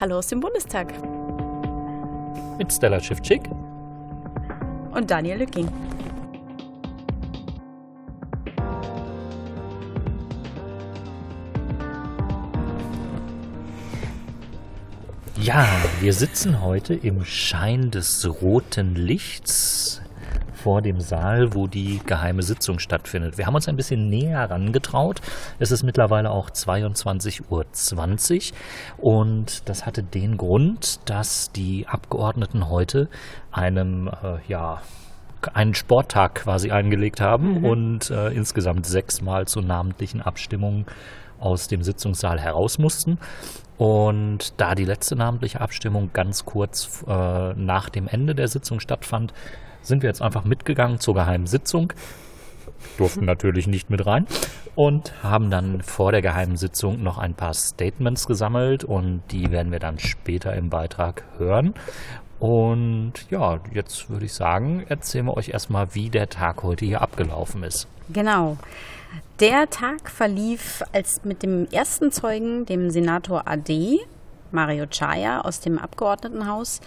[0.00, 0.92] Hallo aus dem Bundestag.
[2.56, 3.42] Mit Stella Schiffczyk.
[4.92, 5.68] Und Daniel Lücking.
[15.34, 15.66] Ja,
[15.98, 20.00] wir sitzen heute im Schein des roten Lichts
[20.58, 23.38] vor dem Saal, wo die geheime Sitzung stattfindet.
[23.38, 25.20] Wir haben uns ein bisschen näher herangetraut.
[25.58, 27.64] Es ist mittlerweile auch 22.20 Uhr
[28.98, 33.08] und das hatte den Grund, dass die Abgeordneten heute
[33.52, 34.82] einem, äh, ja,
[35.54, 37.64] einen Sporttag quasi eingelegt haben mhm.
[37.64, 40.84] und äh, insgesamt sechsmal zu namentlichen Abstimmungen
[41.38, 43.18] aus dem Sitzungssaal heraus mussten.
[43.76, 49.32] Und da die letzte namentliche Abstimmung ganz kurz äh, nach dem Ende der Sitzung stattfand,
[49.88, 51.92] sind wir jetzt einfach mitgegangen zur geheimen Sitzung,
[52.96, 54.26] durften natürlich nicht mit rein
[54.74, 59.72] und haben dann vor der geheimen Sitzung noch ein paar Statements gesammelt und die werden
[59.72, 61.74] wir dann später im Beitrag hören.
[62.38, 67.02] Und ja, jetzt würde ich sagen, erzählen wir euch erstmal, wie der Tag heute hier
[67.02, 67.88] abgelaufen ist.
[68.10, 68.56] Genau.
[69.40, 73.98] Der Tag verlief als mit dem ersten Zeugen, dem Senator AD,
[74.52, 76.80] Mario Chaya aus dem Abgeordnetenhaus,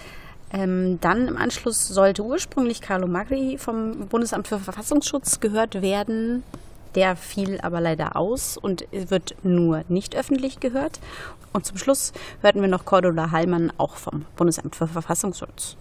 [0.54, 6.44] ähm, dann im Anschluss sollte ursprünglich Carlo Magri vom Bundesamt für Verfassungsschutz gehört werden.
[6.96, 11.00] Der fiel aber leider aus und wird nur nicht öffentlich gehört.
[11.54, 15.78] Und zum Schluss hörten wir noch Cordula Hallmann, auch vom Bundesamt für Verfassungsschutz.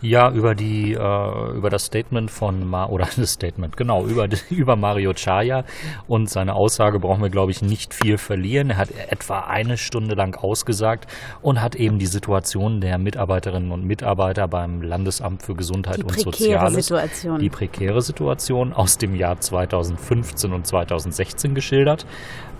[0.00, 4.76] Ja, über die äh, über das Statement von Ma oder das Statement genau über über
[4.76, 5.64] Mario Chaya
[6.06, 8.70] und seine Aussage brauchen wir glaube ich nicht viel verlieren.
[8.70, 11.06] Er hat etwa eine Stunde lang ausgesagt
[11.42, 16.18] und hat eben die Situation der Mitarbeiterinnen und Mitarbeiter beim Landesamt für Gesundheit die und
[16.18, 17.38] Soziales, Situation.
[17.38, 22.06] die prekäre Situation aus dem Jahr 2015 und 2016 geschildert.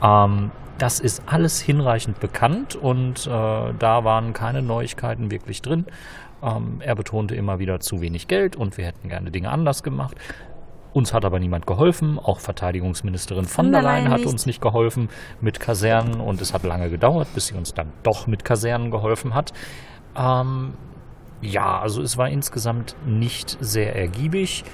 [0.03, 5.87] Ähm, das ist alles hinreichend bekannt und äh, da waren keine Neuigkeiten wirklich drin.
[6.45, 10.17] Ähm, er betonte immer wieder zu wenig Geld und wir hätten gerne Dinge anders gemacht.
[10.93, 12.21] Uns hat aber niemand geholfen.
[12.21, 15.09] Auch Verteidigungsministerin von der Leyen hat uns nicht geholfen
[15.41, 19.35] mit Kasernen und es hat lange gedauert, bis sie uns dann doch mit Kasernen geholfen
[19.35, 19.53] hat.
[20.17, 20.75] Ähm,
[21.41, 24.65] ja, also es war insgesamt nicht sehr ergiebig.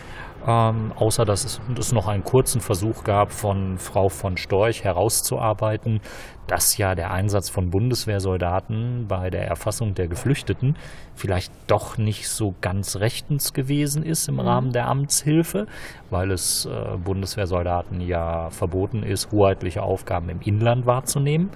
[0.47, 6.01] Ähm, außer dass es, es, noch einen kurzen Versuch gab von Frau von Storch herauszuarbeiten,
[6.47, 10.77] dass ja der Einsatz von Bundeswehrsoldaten bei der Erfassung der Geflüchteten
[11.15, 14.41] vielleicht doch nicht so ganz rechtens gewesen ist im mhm.
[14.41, 15.67] Rahmen der Amtshilfe,
[16.09, 21.51] weil es äh, Bundeswehrsoldaten ja verboten ist, hoheitliche Aufgaben im Inland wahrzunehmen.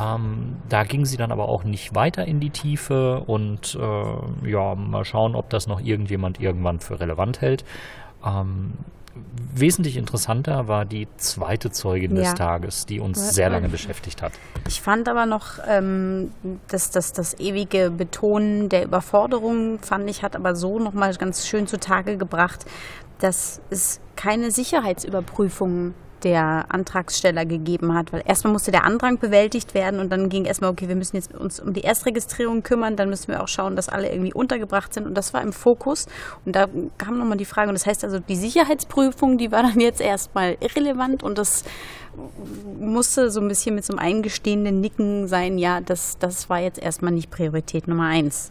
[0.00, 4.74] Ähm, da ging sie dann aber auch nicht weiter in die Tiefe und äh, ja,
[4.74, 7.64] mal schauen, ob das noch irgendjemand irgendwann für relevant hält.
[8.24, 8.72] Ähm,
[9.54, 12.22] wesentlich interessanter war die zweite Zeugin ja.
[12.22, 14.32] des Tages, die uns sehr lange beschäftigt hat.
[14.66, 16.32] Ich fand aber noch, ähm,
[16.68, 21.66] dass das, das ewige Betonen der Überforderung, fand ich, hat aber so nochmal ganz schön
[21.66, 22.64] zutage gebracht,
[23.18, 28.12] dass es keine Sicherheitsüberprüfungen der Antragsteller gegeben hat.
[28.12, 31.34] Weil erstmal musste der Antrag bewältigt werden und dann ging erstmal, okay, wir müssen jetzt
[31.34, 35.06] uns um die Erstregistrierung kümmern, dann müssen wir auch schauen, dass alle irgendwie untergebracht sind
[35.06, 36.06] und das war im Fokus.
[36.44, 36.66] Und da
[36.98, 40.56] kam nochmal die Frage, und das heißt also, die Sicherheitsprüfung, die war dann jetzt erstmal
[40.60, 41.64] irrelevant und das
[42.78, 46.78] musste so ein bisschen mit so einem eingestehenden Nicken sein, ja, das, das war jetzt
[46.78, 48.48] erstmal nicht Priorität Nummer eins.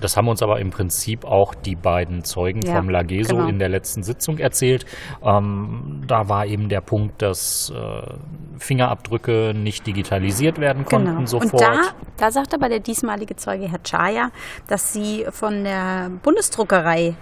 [0.00, 3.48] Das haben uns aber im Prinzip auch die beiden Zeugen ja, vom Lageso genau.
[3.48, 4.84] in der letzten Sitzung erzählt.
[5.22, 8.14] Ähm, da war eben der Punkt, dass äh,
[8.58, 11.26] Fingerabdrücke nicht digitalisiert werden konnten genau.
[11.26, 11.52] sofort.
[11.54, 11.80] Und da,
[12.16, 14.30] da sagt aber der diesmalige Zeuge, Herr Chaya,
[14.66, 17.14] dass Sie von der Bundesdruckerei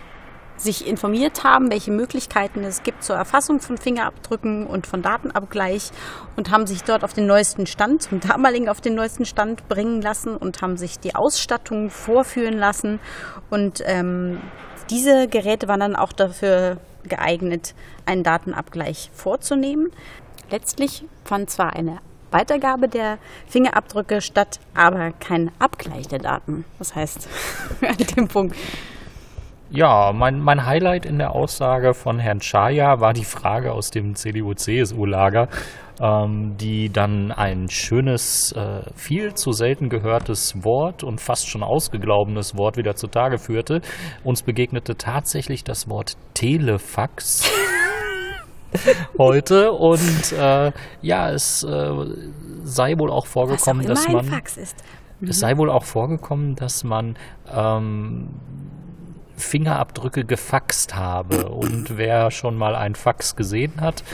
[0.57, 5.91] sich informiert haben, welche Möglichkeiten es gibt zur Erfassung von Fingerabdrücken und von Datenabgleich
[6.37, 10.01] und haben sich dort auf den neuesten Stand, zum damaligen auf den neuesten Stand bringen
[10.01, 13.01] lassen und haben sich die Ausstattung vorführen lassen.
[13.51, 14.41] Und ähm,
[14.91, 16.79] diese Geräte waren dann auch dafür
[17.09, 17.75] geeignet,
[18.07, 19.89] einen Datenabgleich vorzunehmen.
[20.51, 21.99] Letztlich fand zwar eine
[22.31, 26.65] Weitergabe der Fingerabdrücke statt, aber kein Abgleich der Daten.
[26.79, 27.29] Das heißt,
[27.81, 28.57] an dem Punkt
[29.75, 34.15] ja, mein, mein Highlight in der Aussage von Herrn Chaya war die Frage aus dem
[34.15, 35.49] CDU-CSU-Lager,
[36.01, 42.57] ähm, die dann ein schönes, äh, viel zu selten gehörtes Wort und fast schon ausgeglaubenes
[42.57, 43.81] Wort wieder zutage führte.
[44.23, 47.51] Uns begegnete tatsächlich das Wort Telefax.
[49.19, 51.93] heute und äh, ja, es äh,
[52.65, 55.29] sei wohl auch vorgekommen, dass man mhm.
[55.29, 57.17] es sei wohl auch vorgekommen, dass man
[57.53, 58.31] ähm,
[59.37, 61.49] Fingerabdrücke gefaxt habe.
[61.49, 64.05] Und wer schon mal ein Fax gesehen hat,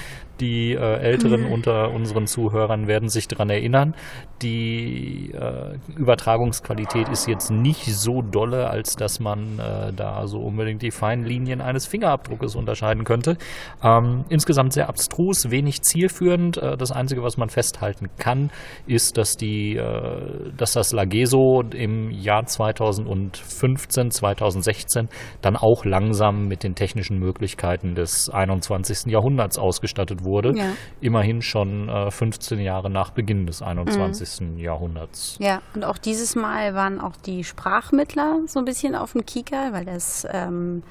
[0.41, 1.53] Die äh, Älteren mhm.
[1.53, 3.95] unter unseren Zuhörern werden sich daran erinnern.
[4.43, 10.81] Die äh, Übertragungsqualität ist jetzt nicht so dolle, als dass man äh, da so unbedingt
[10.81, 13.37] die feinen Linien eines Fingerabdruckes unterscheiden könnte.
[13.83, 16.57] Ähm, insgesamt sehr abstrus, wenig zielführend.
[16.57, 18.51] Äh, das Einzige, was man festhalten kann,
[18.87, 25.09] ist, dass, die, äh, dass das Lageso im Jahr 2015, 2016
[25.43, 29.13] dann auch langsam mit den technischen Möglichkeiten des 21.
[29.13, 30.57] Jahrhunderts ausgestattet wurde.
[30.57, 30.73] Ja.
[31.01, 34.21] Immerhin schon 15 äh, Jahre nach Beginn des 21.
[34.21, 34.30] Mhm.
[34.39, 35.37] Jahrhunderts.
[35.39, 39.73] Ja, und auch dieses Mal waren auch die Sprachmittler so ein bisschen auf dem Kieker,
[39.73, 40.83] weil das ähm,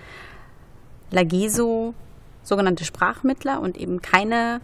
[1.12, 1.94] Lageso
[2.44, 4.62] sogenannte Sprachmittler und eben keine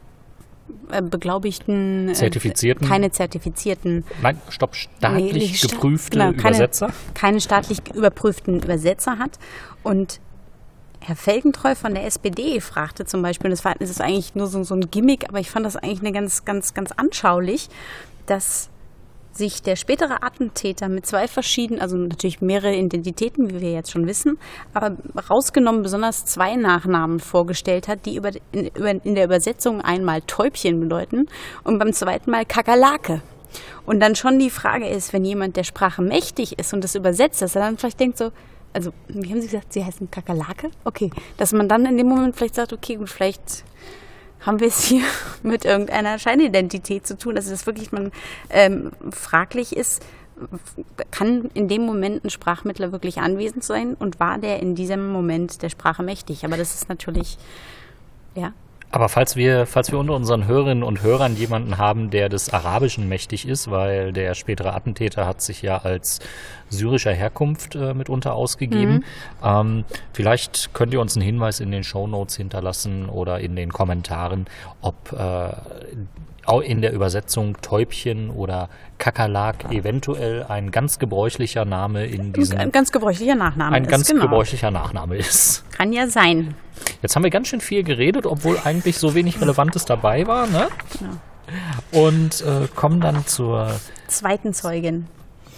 [0.92, 6.92] äh, beglaubigten, äh, zertifizierten, äh, keine zertifizierten, nein, stopp, staatlich nee, geprüfte genau, keine, Übersetzer,
[7.14, 9.38] keine staatlich überprüften Übersetzer hat.
[9.84, 10.20] Und
[11.02, 14.64] Herr Felgentreu von der SPD fragte zum Beispiel, das, war, das ist eigentlich nur so,
[14.64, 17.70] so ein Gimmick, aber ich fand das eigentlich eine ganz, ganz, ganz anschaulich,
[18.26, 18.70] dass
[19.38, 24.08] sich der spätere Attentäter mit zwei verschiedenen, also natürlich mehrere Identitäten, wie wir jetzt schon
[24.08, 24.38] wissen,
[24.74, 24.96] aber
[25.30, 30.80] rausgenommen besonders zwei Nachnamen vorgestellt hat, die über, in, über, in der Übersetzung einmal Täubchen
[30.80, 31.28] bedeuten
[31.64, 33.22] und beim zweiten Mal Kakerlake.
[33.86, 37.42] Und dann schon die Frage ist, wenn jemand der Sprache mächtig ist und das übersetzt,
[37.42, 38.32] dass er dann vielleicht denkt so,
[38.74, 40.70] also wie haben Sie gesagt, Sie heißen Kakerlake?
[40.84, 43.64] Okay, dass man dann in dem Moment vielleicht sagt, okay, gut, vielleicht
[44.46, 45.04] haben wir es hier
[45.44, 48.12] mit irgendeiner Scheinidentität zu tun, dass es wirklich man
[48.50, 50.04] ähm, fraglich ist,
[51.12, 55.62] kann in dem Moment ein Sprachmittler wirklich anwesend sein und war der in diesem Moment
[55.62, 56.44] der Sprache mächtig?
[56.44, 57.38] Aber das ist natürlich,
[58.36, 58.54] ja,
[58.96, 63.10] aber falls wir, falls wir unter unseren Hörerinnen und Hörern jemanden haben, der des Arabischen
[63.10, 66.22] mächtig ist, weil der spätere Attentäter hat sich ja als
[66.70, 68.94] syrischer Herkunft äh, mitunter ausgegeben.
[68.94, 69.04] Mhm.
[69.44, 73.70] Ähm, vielleicht könnt ihr uns einen Hinweis in den Show Notes hinterlassen oder in den
[73.74, 74.46] Kommentaren,
[74.80, 75.50] ob äh,
[76.64, 82.58] in der Übersetzung Täubchen oder Kakerlak eventuell ein ganz gebräuchlicher Name in diesem.
[82.60, 83.88] Ein ganz gebräuchlicher Nachname ein ist.
[83.88, 84.22] Ein ganz genau.
[84.22, 85.65] gebräuchlicher Nachname ist.
[85.76, 86.56] Kann ja sein.
[87.02, 90.70] Jetzt haben wir ganz schön viel geredet, obwohl eigentlich so wenig Relevantes dabei war, ne?
[91.00, 92.06] Genau.
[92.08, 93.70] Und äh, kommen dann zur
[94.08, 95.08] zweiten Zeugin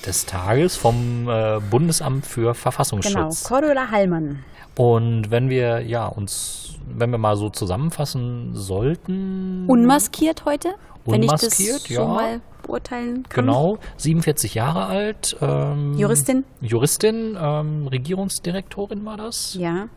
[0.06, 3.14] des Tages vom äh, Bundesamt für Verfassungsschutz.
[3.14, 4.44] Genau, Cordula Hallmann.
[4.76, 9.66] Und wenn wir ja uns, wenn wir mal so zusammenfassen sollten.
[9.68, 10.76] Unmaskiert heute?
[11.06, 12.02] Wenn unmaskiert, ich das ja.
[12.02, 13.46] so mal beurteilen kann.
[13.46, 15.38] Genau, 47 Jahre alt.
[15.42, 16.44] Ähm, Juristin.
[16.62, 19.56] Juristin, ähm, Regierungsdirektorin war das?
[19.56, 19.88] Ja.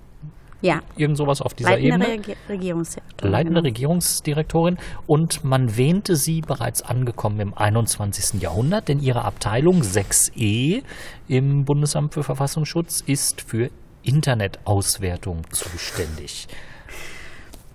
[0.63, 0.83] Ja.
[0.97, 2.09] Irgend sowas auf dieser Leitende Ebene.
[2.09, 3.33] Reg Regierungsdirektorin.
[3.33, 3.69] Leitende genau.
[3.69, 4.79] Regierungsdirektorin.
[5.07, 8.41] Und man wähnte sie bereits angekommen im 21.
[8.43, 10.83] Jahrhundert, denn ihre Abteilung 6e
[11.29, 13.71] im Bundesamt für Verfassungsschutz ist für
[14.03, 16.49] Internetauswertung zuständig.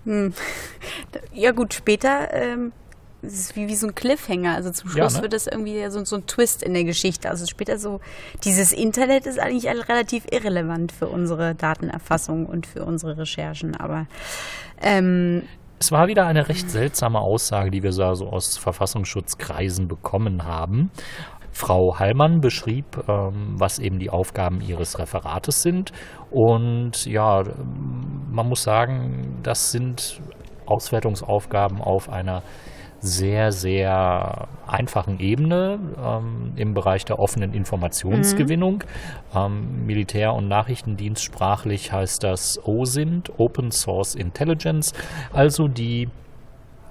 [0.04, 0.32] Hm.
[1.32, 2.72] Ja gut, später ähm,
[3.26, 4.54] es ist wie, wie so ein Cliffhanger.
[4.54, 5.22] Also zum Schluss ja, ne?
[5.22, 7.28] wird es irgendwie so, so ein Twist in der Geschichte.
[7.28, 8.00] Also später so,
[8.44, 13.76] dieses Internet ist eigentlich relativ irrelevant für unsere Datenerfassung und für unsere Recherchen.
[13.76, 14.06] Aber
[14.80, 15.42] ähm,
[15.78, 20.90] es war wieder eine recht seltsame Aussage, die wir so aus Verfassungsschutzkreisen bekommen haben.
[21.52, 25.90] Frau Hallmann beschrieb, ähm, was eben die Aufgaben ihres Referates sind.
[26.30, 27.42] Und ja,
[28.30, 30.20] man muss sagen, das sind
[30.66, 32.42] Auswertungsaufgaben auf einer
[33.06, 38.84] sehr, sehr einfachen Ebene ähm, im Bereich der offenen Informationsgewinnung.
[39.32, 39.38] Mhm.
[39.38, 44.92] Ähm, Militär- und Nachrichtendienst sprachlich heißt das OSINT, Open Source Intelligence,
[45.32, 46.08] also die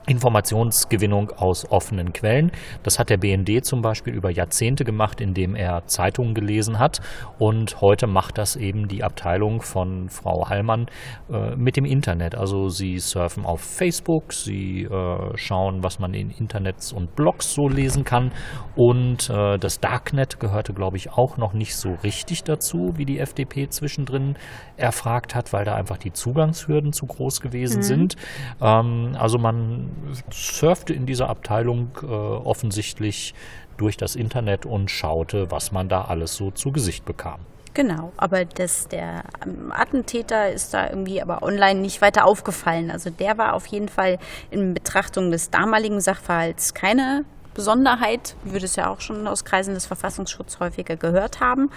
[0.08, 2.52] Informationsgewinnung aus offenen Quellen.
[2.84, 7.02] Das hat der BND zum Beispiel über Jahrzehnte gemacht, indem er Zeitungen gelesen hat.
[7.40, 10.88] Und heute macht das eben die Abteilung von Frau Hallmann
[11.32, 12.36] äh, mit dem Internet.
[12.36, 17.68] Also sie surfen auf Facebook, sie äh, schauen, was man in Internets und Blogs so
[17.68, 18.32] lesen kann.
[18.76, 23.20] Und äh, das Darknet gehörte, glaube ich, auch noch nicht so richtig dazu, wie die
[23.20, 24.36] FDP zwischendrin
[24.78, 27.84] erfragt hat, weil da einfach die Zugangshürden zu groß gewesen mhm.
[27.84, 28.16] sind.
[28.62, 29.95] Ähm, also man
[30.32, 33.34] surfte in dieser Abteilung äh, offensichtlich
[33.78, 37.40] durch das Internet und schaute, was man da alles so zu Gesicht bekam.
[37.74, 42.90] Genau, aber das, der ähm, Attentäter ist da irgendwie aber online nicht weiter aufgefallen.
[42.90, 44.18] Also der war auf jeden Fall
[44.50, 49.86] in Betrachtung des damaligen Sachverhalts keine Besonderheit, wir das ja auch schon aus Kreisen des
[49.86, 51.70] Verfassungsschutzes häufiger gehört haben.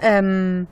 [0.00, 0.66] Ähm,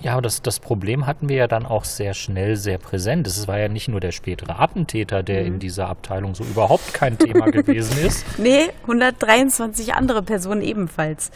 [0.00, 3.26] ja, das, das Problem hatten wir ja dann auch sehr schnell sehr präsent.
[3.26, 5.46] Es war ja nicht nur der spätere Attentäter, der mhm.
[5.46, 8.24] in dieser Abteilung so überhaupt kein Thema gewesen ist.
[8.38, 11.30] Nee, 123 andere Personen ebenfalls.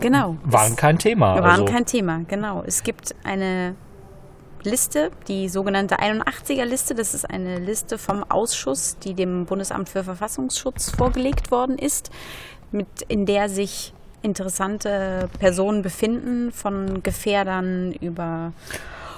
[0.00, 0.36] Genau.
[0.44, 1.34] Waren kein Thema.
[1.36, 1.64] Waren also.
[1.64, 2.62] kein Thema, genau.
[2.66, 3.74] Es gibt eine
[4.62, 6.94] Liste, die sogenannte 81er Liste.
[6.94, 12.10] Das ist eine Liste vom Ausschuss, die dem Bundesamt für Verfassungsschutz vorgelegt worden ist,
[12.72, 13.92] mit, in der sich
[14.24, 18.52] interessante Personen befinden, von Gefährdern über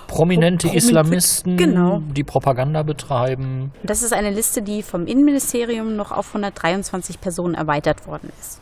[0.08, 2.00] Prominente Promi- Islamisten, Genau.
[2.14, 3.72] die Propaganda betreiben.
[3.82, 8.60] Das ist eine Liste, die vom Innenministerium noch auf 123 Personen erweitert worden ist.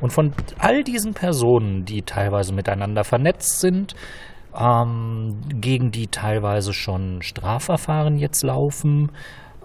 [0.00, 3.94] Und von all diesen Personen, die teilweise miteinander vernetzt sind,
[4.58, 9.10] ähm, gegen die teilweise schon Strafverfahren jetzt laufen,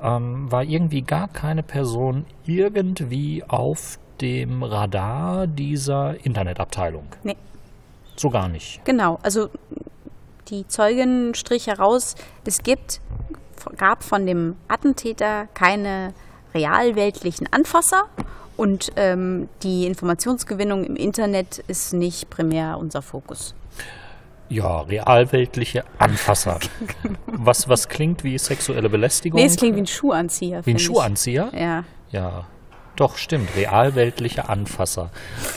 [0.03, 7.05] ähm, war irgendwie gar keine Person irgendwie auf dem Radar dieser Internetabteilung.
[7.23, 7.35] Nee.
[8.15, 8.83] So gar nicht.
[8.85, 9.49] Genau, also
[10.49, 13.01] die Zeugin strich heraus, es gibt,
[13.77, 16.13] gab von dem Attentäter keine
[16.53, 18.03] realweltlichen Anfasser
[18.57, 23.55] und ähm, die Informationsgewinnung im Internet ist nicht primär unser Fokus.
[24.49, 26.59] Ja, realweltliche Anfasser.
[27.25, 29.39] was, was klingt wie sexuelle Belästigung?
[29.39, 30.65] Nee, es klingt wie ein Schuhanzieher.
[30.65, 30.83] Wie ein ich.
[30.83, 31.49] Schuhanzieher?
[31.57, 31.85] Ja.
[32.11, 32.45] Ja,
[32.95, 33.55] doch, stimmt.
[33.55, 35.09] Realweltliche Anfasser.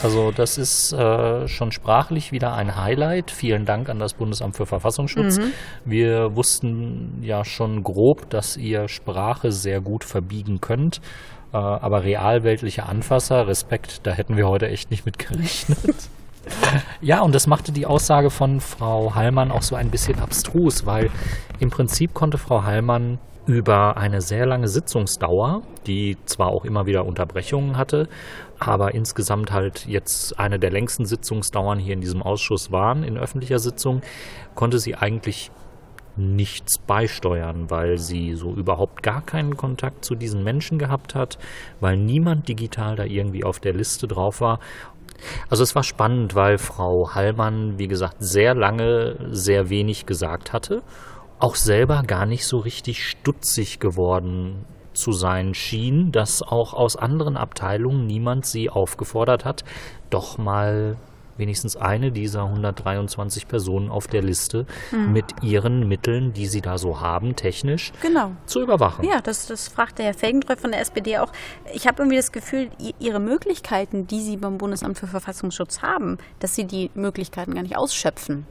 [0.03, 3.31] Also das ist äh, schon sprachlich wieder ein Highlight.
[3.31, 5.39] Vielen Dank an das Bundesamt für Verfassungsschutz.
[5.85, 11.01] Wir wussten ja schon grob, dass ihr Sprache sehr gut verbiegen könnt.
[11.53, 15.79] Äh, aber realweltliche Anfasser, Respekt, da hätten wir heute echt nicht mit gerechnet.
[17.01, 21.11] Ja, und das machte die Aussage von Frau Hallmann auch so ein bisschen abstrus, weil
[21.59, 27.05] im Prinzip konnte Frau Hallmann über eine sehr lange Sitzungsdauer, die zwar auch immer wieder
[27.05, 28.09] Unterbrechungen hatte,
[28.59, 33.59] aber insgesamt halt jetzt eine der längsten Sitzungsdauern hier in diesem Ausschuss waren in öffentlicher
[33.59, 34.01] Sitzung,
[34.55, 35.51] konnte sie eigentlich
[36.17, 41.39] nichts beisteuern, weil sie so überhaupt gar keinen Kontakt zu diesen Menschen gehabt hat,
[41.81, 44.61] weil niemand digital da irgendwie auf der Liste drauf war.
[45.49, 50.83] Also es war spannend, weil Frau Hallmann, wie gesagt, sehr lange sehr wenig gesagt hatte,
[51.39, 57.37] auch selber gar nicht so richtig stutzig geworden zu sein schien, dass auch aus anderen
[57.37, 59.65] Abteilungen niemand sie aufgefordert hat,
[60.11, 60.97] doch mal
[61.37, 67.01] wenigstens eine dieser 123 Personen auf der Liste mit ihren Mitteln, die sie da so
[67.01, 68.33] haben, technisch Genau.
[68.47, 69.05] zu überwachen.
[69.05, 71.33] Ja, das, das fragt der Herr Felgentreu von der SPD auch.
[71.73, 76.55] Ich habe irgendwie das Gefühl, ihre Möglichkeiten, die sie beim Bundesamt für Verfassungsschutz haben, dass
[76.55, 78.47] sie die Möglichkeiten gar nicht ausschöpfen.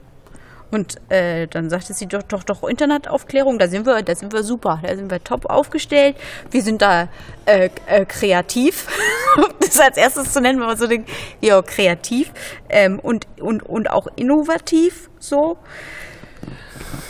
[0.74, 4.42] Und äh, dann sagte sie doch, doch, doch, Internetaufklärung, da sind wir, da sind wir
[4.42, 6.16] super, da sind wir top aufgestellt.
[6.50, 7.10] Wir sind da
[7.46, 8.88] äh, äh, kreativ.
[9.60, 11.12] das als erstes zu nennen, wenn man so denkt,
[11.42, 12.32] ja, kreativ
[12.70, 15.58] ähm, und, und, und auch innovativ so.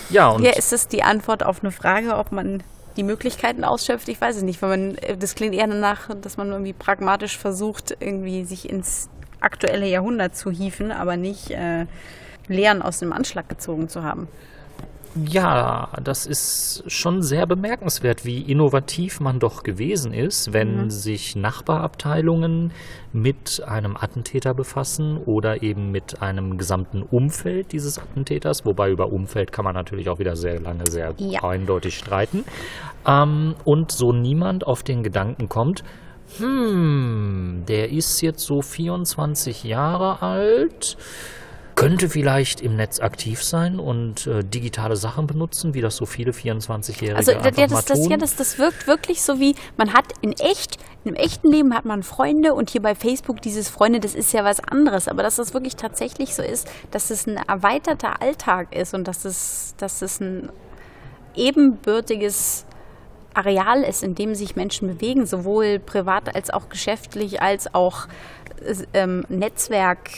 [0.10, 2.64] Ja, und Ja, ist das die Antwort auf eine Frage, ob man
[2.98, 4.10] die Möglichkeiten ausschöpft?
[4.10, 7.38] Ich weiß es nicht, weil man, äh, das klingt eher danach, dass man irgendwie pragmatisch
[7.38, 9.08] versucht, irgendwie sich ins
[9.40, 11.86] aktuelle Jahrhundert zu hieven, aber nicht äh,
[12.48, 14.28] Lehren aus dem Anschlag gezogen zu haben.
[15.16, 22.72] Ja, das ist schon sehr bemerkenswert, wie innovativ man doch gewesen ist, wenn sich Nachbarabteilungen
[23.12, 29.52] mit einem Attentäter befassen oder eben mit einem gesamten Umfeld dieses Attentäters, wobei über Umfeld
[29.52, 31.44] kann man natürlich auch wieder sehr lange, sehr Ja.
[31.44, 32.44] eindeutig streiten.
[33.06, 35.84] Ähm, und so niemand auf den Gedanken kommt,
[36.40, 40.98] hm, der ist jetzt so 24 Jahre alt,
[41.76, 46.32] könnte vielleicht im Netz aktiv sein und äh, digitale Sachen benutzen, wie das so viele
[46.32, 48.12] 24-Jährige Also einfach ja, mal das, das, tun.
[48.12, 51.86] ja, das, das wirkt wirklich so wie, man hat in echt, im echten Leben hat
[51.86, 55.08] man Freunde und hier bei Facebook dieses Freunde, das ist ja was anderes.
[55.08, 59.26] Aber dass das wirklich tatsächlich so ist, dass es ein erweiterter Alltag ist und dass
[59.26, 60.50] es, dass es ein
[61.36, 62.66] ebenbürtiges
[63.34, 68.08] Areal ist, in dem sich Menschen bewegen, sowohl privat als auch geschäftlich, als auch
[68.64, 70.12] äh, ähm, Netzwerk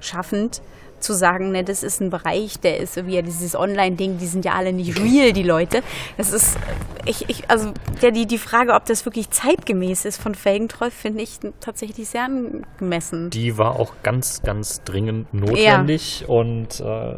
[0.00, 0.62] schaffend,
[1.02, 4.26] zu sagen, ne, das ist ein Bereich, der ist so wie ja dieses Online-Ding, die
[4.26, 5.82] sind ja alle nicht real, die Leute.
[6.16, 6.56] Das ist,
[7.04, 11.22] ich, ich, also ja, die, die Frage, ob das wirklich zeitgemäß ist von Felgentreu, finde
[11.22, 13.30] ich tatsächlich sehr angemessen.
[13.30, 17.14] die war auch ganz, ganz dringend notwendig und äh,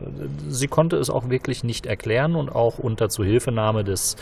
[0.49, 4.17] sie konnte es auch wirklich nicht erklären und auch unter Zuhilfenahme des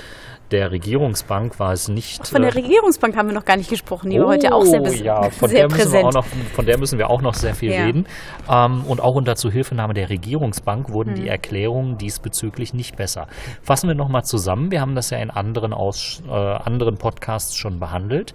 [0.50, 2.28] der Regierungsbank war es nicht.
[2.28, 4.82] Von der äh, Regierungsbank haben wir noch gar nicht gesprochen, die war heute auch sehr,
[4.82, 6.04] Oh, ja, von sehr der, müssen wir präsent.
[6.04, 7.86] auch noch, von der müssen wir auch noch sehr viel Ja.
[7.86, 8.06] reden.
[8.50, 13.26] Ähm, und auch unter Zuhilfenahme der Regierungsbank wurden die Erklärungen diesbezüglich nicht besser.
[13.62, 14.70] Fassen wir nochmal zusammen.
[14.70, 18.34] Wir haben das ja in anderen, Aus, äh, anderen Podcasts schon behandelt.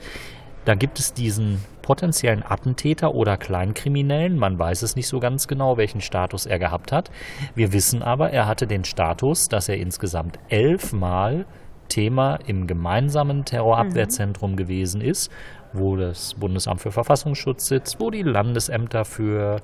[0.65, 4.37] Da gibt es diesen potenziellen Attentäter oder Kleinkriminellen.
[4.37, 7.09] Man weiß es nicht so ganz genau, welchen Status er gehabt hat.
[7.55, 11.45] Wir wissen aber, er hatte den Status, dass er insgesamt elfmal
[11.87, 14.57] Thema im gemeinsamen Terrorabwehrzentrum mhm.
[14.57, 15.31] gewesen ist,
[15.71, 19.61] wo das Bundesamt für Verfassungsschutz sitzt, wo die Landesämter für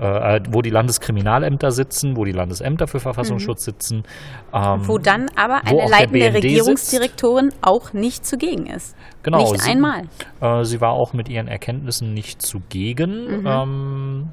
[0.00, 3.70] äh, äh, wo die Landeskriminalämter sitzen, wo die Landesämter für Verfassungsschutz mhm.
[3.72, 4.02] sitzen.
[4.50, 7.62] Ähm, wo dann aber eine leitende Regierungsdirektorin sitzt.
[7.62, 8.96] auch nicht zugegen ist.
[9.22, 9.38] Genau.
[9.38, 10.04] Nicht sie, einmal.
[10.40, 13.42] Äh, sie war auch mit ihren Erkenntnissen nicht zugegen.
[13.42, 13.46] Mhm.
[13.46, 14.28] Ähm,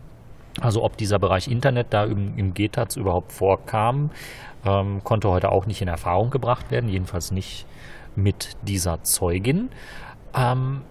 [0.61, 4.11] also ob dieser Bereich Internet da im, im GTAZ überhaupt vorkam,
[4.65, 7.65] ähm, konnte heute auch nicht in Erfahrung gebracht werden, jedenfalls nicht
[8.15, 9.69] mit dieser Zeugin.
[10.33, 10.83] Ähm,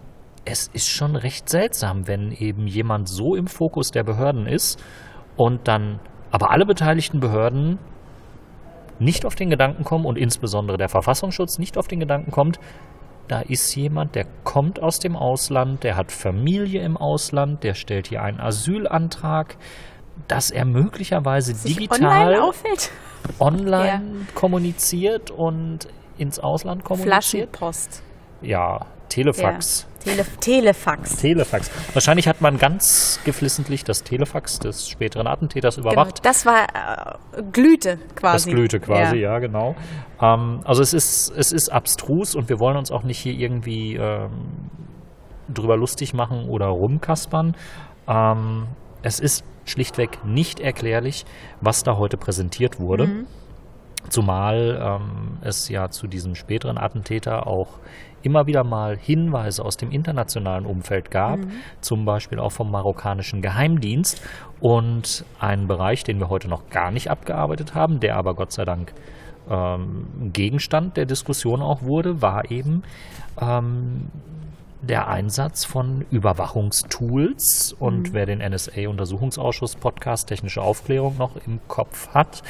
[0.47, 4.83] es ist schon recht seltsam, wenn eben jemand so im Fokus der Behörden ist
[5.37, 6.01] und dann
[6.31, 7.79] aber alle beteiligten Behörden
[8.99, 12.59] nicht auf den Gedanken kommen und insbesondere der Verfassungsschutz nicht auf den Gedanken kommt,
[13.29, 18.07] da ist jemand, der kommt aus dem Ausland, der hat Familie im Ausland, der stellt
[18.07, 19.57] hier einen Asylantrag,
[20.29, 22.55] dass er möglicherweise Sich digital online,
[23.41, 24.01] online ja.
[24.35, 25.89] kommuniziert und
[26.19, 27.57] ins Ausland kommuniziert.
[27.57, 28.03] Flaschenpost.
[28.43, 29.87] Ja, Telefax.
[30.05, 30.13] Ja.
[30.13, 31.17] Tele Telefax.
[31.17, 31.71] Telefax.
[31.95, 36.23] Wahrscheinlich hat man ganz geflissentlich das Telefax des späteren Attentäters genau, überwacht.
[36.23, 38.51] Genau, das war äh, glühte quasi.
[38.51, 39.75] Das glühte quasi, ja, ja genau.
[40.21, 43.97] Ähm, also es ist, es ist abstrus und wir wollen uns auch nicht hier irgendwie
[43.97, 44.69] ähm,
[45.49, 47.57] drüber lustig machen oder rumkaspern.
[48.07, 48.69] Ähm,
[49.01, 51.25] es ist schlichtweg nicht erklärlich,
[51.63, 53.07] was da heute präsentiert wurde.
[53.07, 53.27] Mhm.
[54.11, 57.79] Zumal ähm, es ja zu diesem späteren Attentäter auch
[58.23, 61.53] immer wieder mal Hinweise aus dem internationalen Umfeld gab, mhm.
[61.81, 64.21] zum Beispiel auch vom marokkanischen Geheimdienst.
[64.61, 68.65] Und ein Bereich, den wir heute noch gar nicht abgearbeitet haben, der aber Gott sei
[68.65, 68.93] Dank
[69.51, 72.83] ähm, Gegenstand der Diskussion auch wurde, war eben
[73.41, 74.09] ähm,
[74.83, 77.75] der Einsatz von Überwachungstools.
[77.79, 78.13] Und mhm.
[78.13, 82.43] wer den NSA-Untersuchungsausschuss Podcast Technische Aufklärung noch im Kopf hat,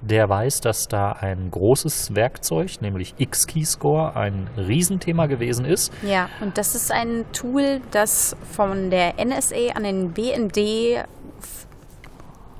[0.00, 5.92] der weiß, dass da ein großes Werkzeug, nämlich X-Keyscore, ein Riesenthema gewesen ist.
[6.02, 11.04] Ja, und das ist ein Tool, das von der NSA an den BND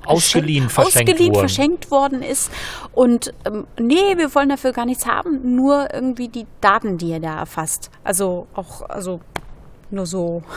[0.07, 1.49] ausgeliehen, verschenkt, ausgeliehen worden.
[1.49, 2.51] verschenkt worden ist.
[2.93, 7.19] Und ähm, nee, wir wollen dafür gar nichts haben, nur irgendwie die Daten, die er
[7.19, 7.91] da erfasst.
[8.03, 9.19] Also auch, also
[9.91, 10.43] nur so.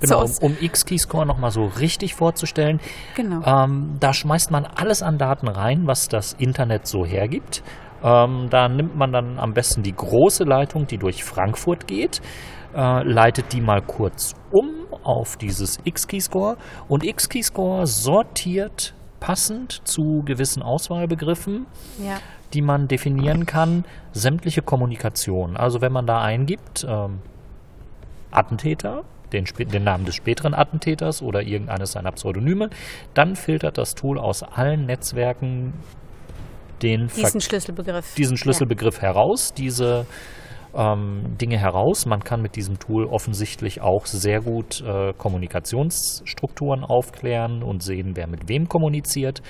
[0.00, 2.80] Genau, um, um X-Keyscore nochmal so richtig vorzustellen.
[3.14, 3.42] Genau.
[3.44, 7.62] Ähm, da schmeißt man alles an Daten rein, was das Internet so hergibt.
[8.02, 12.20] Ähm, da nimmt man dann am besten die große Leitung, die durch Frankfurt geht,
[12.74, 16.56] äh, leitet die mal kurz um auf dieses X-Keyscore
[16.88, 21.66] und X-Keyscore sortiert passend zu gewissen Auswahlbegriffen,
[21.98, 22.18] ja.
[22.52, 25.56] die man definieren kann, sämtliche Kommunikation.
[25.56, 27.20] Also wenn man da eingibt, ähm,
[28.30, 32.70] Attentäter, den, den, Namen des späteren Attentäters oder irgendeines seiner Pseudonyme,
[33.14, 35.74] dann filtert das Tool aus allen Netzwerken
[36.82, 39.08] den diesen Schlüsselbegriff, diesen Schlüsselbegriff ja.
[39.08, 40.06] heraus, diese
[40.74, 42.06] ähm, Dinge heraus.
[42.06, 48.26] Man kann mit diesem Tool offensichtlich auch sehr gut äh, Kommunikationsstrukturen aufklären und sehen, wer
[48.26, 49.42] mit wem kommuniziert.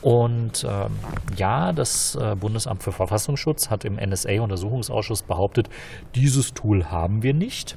[0.00, 0.92] Und ähm,
[1.36, 5.68] ja, das äh, Bundesamt für Verfassungsschutz hat im NSA-Untersuchungsausschuss behauptet,
[6.14, 7.76] dieses Tool haben wir nicht.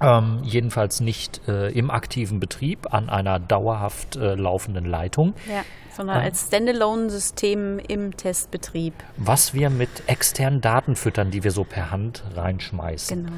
[0.00, 5.34] Ähm, jedenfalls nicht äh, im aktiven Betrieb an einer dauerhaft äh, laufenden Leitung.
[5.48, 5.64] Ja,
[5.96, 8.92] sondern ähm, als Standalone-System im Testbetrieb.
[9.16, 13.24] Was wir mit externen Daten füttern, die wir so per Hand reinschmeißen.
[13.24, 13.36] Genau.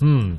[0.00, 0.38] Hm,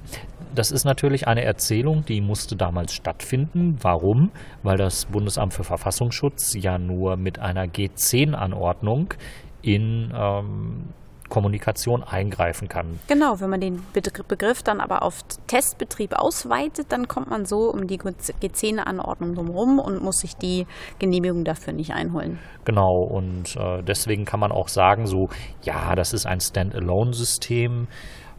[0.54, 3.78] das ist natürlich eine Erzählung, die musste damals stattfinden.
[3.82, 4.32] Warum?
[4.64, 9.14] Weil das Bundesamt für Verfassungsschutz ja nur mit einer G10-Anordnung
[9.62, 10.90] in ähm,
[11.30, 13.00] Kommunikation eingreifen kann.
[13.08, 13.82] Genau, wenn man den
[14.28, 20.02] Begriff dann aber auf Testbetrieb ausweitet, dann kommt man so um die G10-Anordnung drumherum und
[20.02, 20.68] muss sich die
[21.00, 22.40] Genehmigung dafür nicht einholen.
[22.64, 25.30] Genau, und äh, deswegen kann man auch sagen, so,
[25.64, 27.88] ja, das ist ein Standalone-System.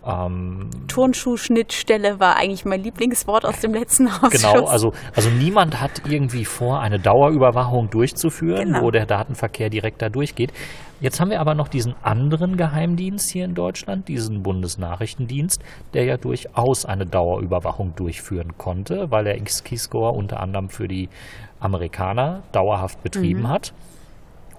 [0.07, 4.43] Ähm, Turnschuhschnittstelle war eigentlich mein Lieblingswort aus dem letzten Ausschuss.
[4.43, 8.83] Genau, also, also niemand hat irgendwie vor, eine Dauerüberwachung durchzuführen, genau.
[8.83, 10.53] wo der Datenverkehr direkt da durchgeht.
[11.01, 16.17] Jetzt haben wir aber noch diesen anderen Geheimdienst hier in Deutschland, diesen Bundesnachrichtendienst, der ja
[16.17, 21.09] durchaus eine Dauerüberwachung durchführen konnte, weil er X-Keyscore unter anderem für die
[21.61, 23.49] Amerikaner dauerhaft betrieben mhm.
[23.49, 23.75] hat.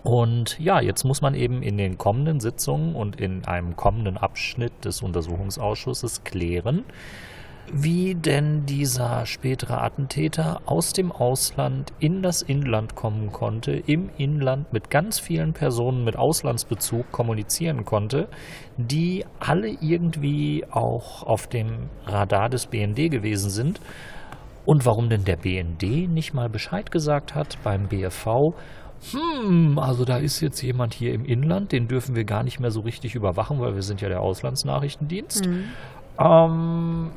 [0.08, 4.86] Und ja, jetzt muss man eben in den kommenden Sitzungen und in einem kommenden Abschnitt
[4.86, 6.86] des Untersuchungsausschusses klären,
[7.74, 14.72] wie denn dieser spätere Attentäter aus dem Ausland in das Inland kommen konnte, im Inland
[14.72, 18.30] mit ganz vielen Personen mit Auslandsbezug kommunizieren konnte,
[18.78, 23.82] die alle irgendwie auch auf dem Radar des BND gewesen sind.
[24.66, 28.54] Und warum denn der BND nicht mal Bescheid gesagt hat beim BFV
[29.12, 32.72] hm, also da ist jetzt jemand hier im Inland, den dürfen wir gar nicht mehr
[32.72, 35.46] so richtig überwachen, weil wir sind ja der Auslandsnachrichtendienst.
[35.46, 35.64] Mhm.
[36.20, 37.12] Ähm,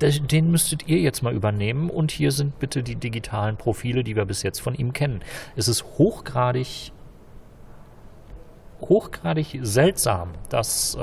[0.00, 4.24] den müsstet ihr jetzt mal übernehmen und hier sind bitte die digitalen Profile, die wir
[4.24, 5.22] bis jetzt von ihm kennen.
[5.56, 6.92] Es ist hochgradig
[8.88, 11.02] hochgradig seltsam, dass äh,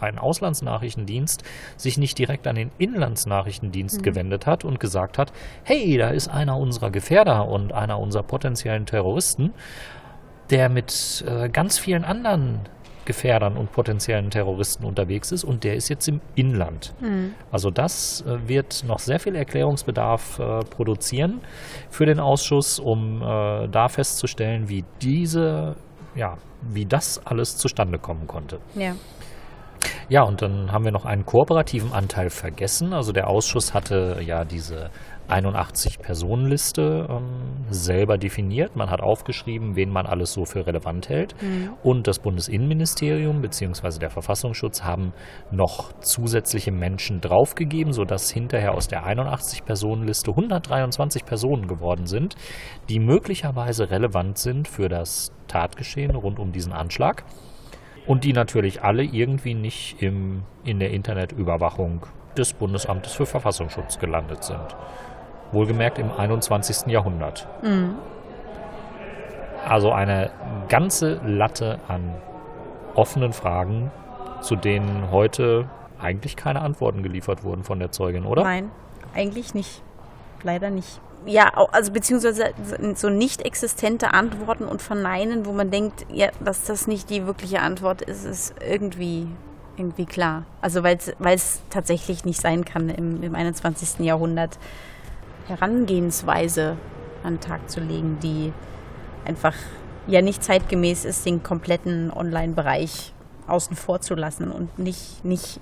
[0.00, 1.42] ein Auslandsnachrichtendienst
[1.76, 4.02] sich nicht direkt an den Inlandsnachrichtendienst mhm.
[4.02, 5.32] gewendet hat und gesagt hat,
[5.64, 9.52] hey, da ist einer unserer Gefährder und einer unserer potenziellen Terroristen,
[10.50, 12.60] der mit äh, ganz vielen anderen
[13.08, 16.92] Gefährdern und potenziellen Terroristen unterwegs ist und der ist jetzt im Inland.
[17.00, 17.34] Mhm.
[17.50, 21.40] Also das äh, wird noch sehr viel Erklärungsbedarf äh, produzieren
[21.88, 25.76] für den Ausschuss, um äh, da festzustellen, wie diese,
[26.14, 28.60] ja, wie das alles zustande kommen konnte.
[28.74, 28.94] Ja.
[30.08, 32.92] Ja, und dann haben wir noch einen kooperativen Anteil vergessen.
[32.92, 34.90] Also der Ausschuss hatte ja diese
[35.28, 38.76] 81-Personenliste ähm, selber definiert.
[38.76, 41.34] Man hat aufgeschrieben, wen man alles so für relevant hält.
[41.42, 41.74] Mhm.
[41.82, 43.98] Und das Bundesinnenministerium bzw.
[43.98, 45.12] der Verfassungsschutz haben
[45.50, 52.34] noch zusätzliche Menschen draufgegeben, sodass hinterher aus der 81-Personenliste 123 Personen geworden sind,
[52.88, 57.24] die möglicherweise relevant sind für das Tatgeschehen rund um diesen Anschlag.
[58.06, 62.06] Und die natürlich alle irgendwie nicht im, in der Internetüberwachung
[62.38, 64.76] des Bundesamtes für Verfassungsschutz gelandet sind.
[65.52, 66.86] Wohlgemerkt im 21.
[66.86, 67.46] Jahrhundert.
[67.62, 67.94] Mhm.
[69.66, 70.30] Also eine
[70.68, 72.14] ganze Latte an
[72.94, 73.90] offenen Fragen,
[74.40, 75.68] zu denen heute
[76.00, 78.44] eigentlich keine Antworten geliefert wurden von der Zeugin, oder?
[78.44, 78.70] Nein,
[79.14, 79.82] eigentlich nicht.
[80.42, 81.00] Leider nicht.
[81.26, 82.52] Ja, also beziehungsweise
[82.94, 87.60] so nicht existente Antworten und Verneinen, wo man denkt, ja, dass das nicht die wirkliche
[87.60, 89.26] Antwort ist, ist irgendwie,
[89.76, 90.44] irgendwie klar.
[90.60, 93.98] Also weil es tatsächlich nicht sein kann im, im 21.
[94.06, 94.58] Jahrhundert.
[95.48, 96.76] Herangehensweise
[97.22, 98.52] an den Tag zu legen, die
[99.24, 99.54] einfach
[100.06, 103.12] ja nicht zeitgemäß ist, den kompletten Online-Bereich
[103.46, 105.60] außen vor zu lassen und nicht, nicht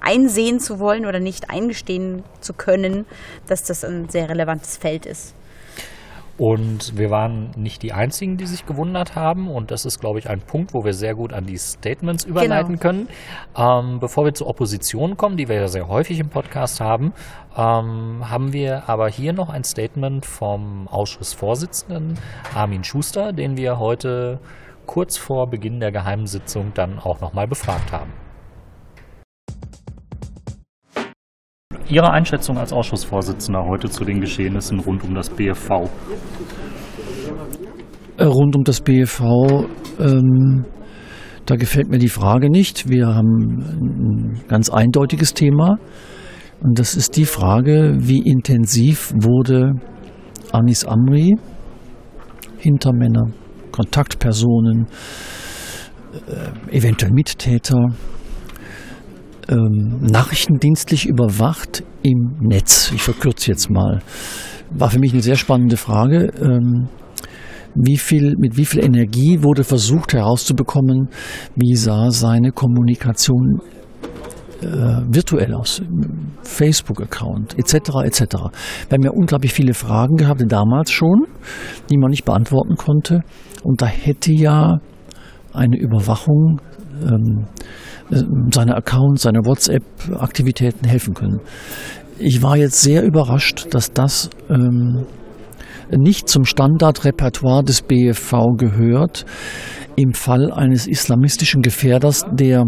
[0.00, 3.06] einsehen zu wollen oder nicht eingestehen zu können,
[3.46, 5.34] dass das ein sehr relevantes Feld ist.
[6.36, 9.48] Und wir waren nicht die Einzigen, die sich gewundert haben.
[9.48, 12.78] Und das ist, glaube ich, ein Punkt, wo wir sehr gut an die Statements überleiten
[12.78, 12.80] genau.
[12.80, 13.08] können.
[13.56, 17.12] Ähm, bevor wir zur Opposition kommen, die wir ja sehr häufig im Podcast haben,
[17.56, 22.18] ähm, haben wir aber hier noch ein Statement vom Ausschussvorsitzenden
[22.52, 24.40] Armin Schuster, den wir heute
[24.86, 28.23] kurz vor Beginn der Geheimsitzung dann auch nochmal befragt haben.
[31.88, 35.70] Ihre Einschätzung als Ausschussvorsitzender heute zu den Geschehnissen rund um das BFV?
[38.16, 39.66] Äh, rund um das BFV,
[40.00, 40.64] ähm,
[41.46, 42.88] da gefällt mir die Frage nicht.
[42.88, 45.76] Wir haben ein ganz eindeutiges Thema.
[46.62, 49.72] Und das ist die Frage, wie intensiv wurde
[50.52, 51.34] Anis Amri,
[52.56, 53.26] Hintermänner,
[53.72, 54.86] Kontaktpersonen,
[56.14, 57.88] äh, eventuell Mittäter,
[59.48, 62.92] ähm, nachrichtendienstlich überwacht im Netz.
[62.94, 64.00] Ich verkürze jetzt mal.
[64.70, 66.32] War für mich eine sehr spannende Frage.
[66.40, 66.88] Ähm,
[67.74, 71.08] wie viel, mit wie viel Energie wurde versucht herauszubekommen,
[71.56, 73.60] wie sah seine Kommunikation
[74.62, 75.82] äh, virtuell aus,
[76.42, 77.74] Facebook-Account etc.
[78.04, 78.20] etc.
[78.88, 81.26] Wir haben ja unglaublich viele Fragen gehabt, damals schon,
[81.90, 83.22] die man nicht beantworten konnte.
[83.62, 84.78] Und da hätte ja
[85.52, 86.60] eine Überwachung
[87.02, 87.46] ähm,
[88.10, 91.40] seine Accounts, seine WhatsApp-Aktivitäten helfen können.
[92.18, 95.06] Ich war jetzt sehr überrascht, dass das ähm,
[95.90, 99.24] nicht zum Standardrepertoire des BFV gehört
[99.96, 102.64] im Fall eines islamistischen Gefährders, der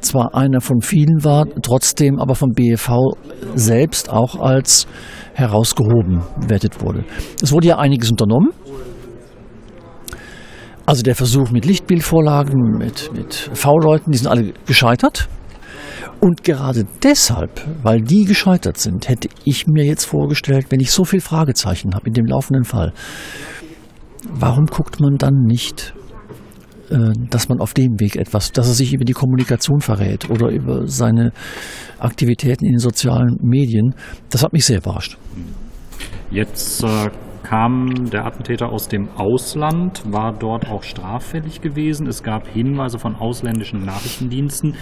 [0.00, 3.16] zwar einer von vielen war, trotzdem aber vom BFV
[3.54, 4.86] selbst auch als
[5.34, 7.04] herausgehoben wertet wurde.
[7.42, 8.50] Es wurde ja einiges unternommen.
[10.88, 15.28] Also der Versuch mit Lichtbildvorlagen, mit, mit V-Leuten, die sind alle gescheitert.
[16.18, 21.04] Und gerade deshalb, weil die gescheitert sind, hätte ich mir jetzt vorgestellt, wenn ich so
[21.04, 22.94] viel Fragezeichen habe in dem laufenden Fall,
[24.32, 25.92] warum guckt man dann nicht,
[26.88, 30.48] äh, dass man auf dem Weg etwas, dass er sich über die Kommunikation verrät oder
[30.48, 31.32] über seine
[31.98, 33.94] Aktivitäten in den sozialen Medien?
[34.30, 35.18] Das hat mich sehr überrascht.
[36.30, 37.10] Jetzt äh,
[37.42, 42.06] kam der Attentäter aus dem Ausland, war dort auch straffällig gewesen.
[42.06, 44.74] Es gab Hinweise von ausländischen Nachrichtendiensten.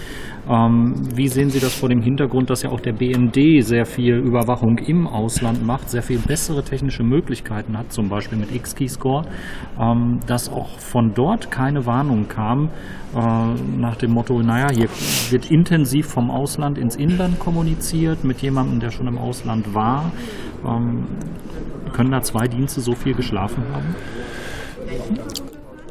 [0.48, 4.14] Ähm, wie sehen Sie das vor dem Hintergrund, dass ja auch der BND sehr viel
[4.14, 9.26] Überwachung im Ausland macht, sehr viel bessere technische Möglichkeiten hat, zum Beispiel mit X-Keyscore,
[9.80, 12.70] ähm, dass auch von dort keine Warnung kam
[13.14, 14.88] äh, nach dem Motto, naja, hier
[15.30, 20.12] wird intensiv vom Ausland ins Inland kommuniziert mit jemandem, der schon im Ausland war.
[20.66, 21.06] Ähm,
[21.96, 23.94] können da zwei Dienste so viel geschlafen haben?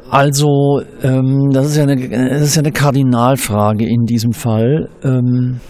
[0.08, 4.88] Also, ähm, das, ist ja eine, das ist ja eine Kardinalfrage in diesem Fall.
[5.02, 5.60] Ähm,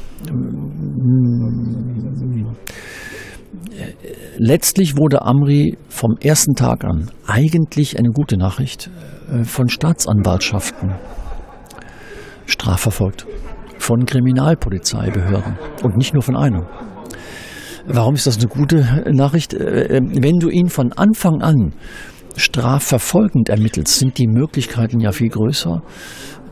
[4.36, 8.90] letztlich wurde Amri vom ersten Tag an eigentlich eine gute Nachricht
[9.32, 10.94] äh, von Staatsanwaltschaften
[12.44, 13.26] strafverfolgt,
[13.78, 16.66] von Kriminalpolizeibehörden und nicht nur von einer.
[17.88, 19.54] Warum ist das eine gute Nachricht?
[19.54, 21.72] Äh, wenn du ihn von Anfang an
[22.36, 25.82] strafverfolgend ermittelst, sind die Möglichkeiten ja viel größer.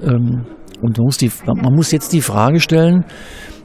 [0.03, 0.47] Ähm,
[0.81, 3.05] und man muss, die, man muss jetzt die Frage stellen,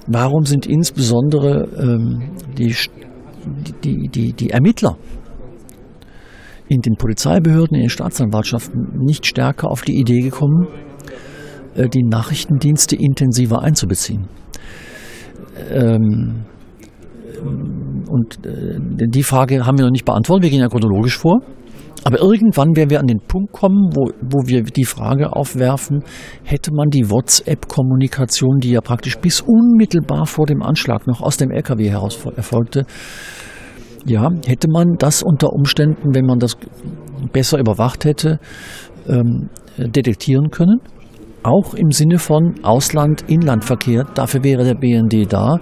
[0.07, 2.75] warum sind insbesondere ähm, die,
[3.83, 4.97] die, die, die Ermittler
[6.67, 10.67] in den Polizeibehörden, in den Staatsanwaltschaften nicht stärker auf die Idee gekommen,
[11.75, 14.27] äh, die Nachrichtendienste intensiver einzubeziehen.
[15.71, 16.45] Ähm,
[17.41, 20.43] und äh, die Frage haben wir noch nicht beantwortet.
[20.43, 21.39] Wir gehen ja chronologisch vor.
[22.05, 26.03] Aber irgendwann werden wir an den Punkt kommen, wo, wo wir die Frage aufwerfen,
[26.43, 31.51] hätte man die WhatsApp-Kommunikation, die ja praktisch bis unmittelbar vor dem Anschlag noch aus dem
[31.51, 32.85] LKW heraus erfolgte,
[34.05, 36.57] ja, hätte man das unter Umständen, wenn man das
[37.33, 38.39] besser überwacht hätte,
[39.07, 40.79] ähm, detektieren können?
[41.43, 44.05] Auch im Sinne von Ausland-Inlandverkehr.
[44.13, 45.57] Dafür wäre der BND da.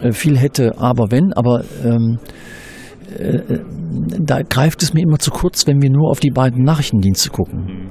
[0.00, 2.18] Äh, viel hätte, aber wenn, aber ähm,
[3.18, 3.58] äh,
[4.22, 7.90] da greift es mir immer zu kurz, wenn wir nur auf die beiden Nachrichtendienste gucken.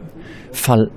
[0.51, 0.89] Fall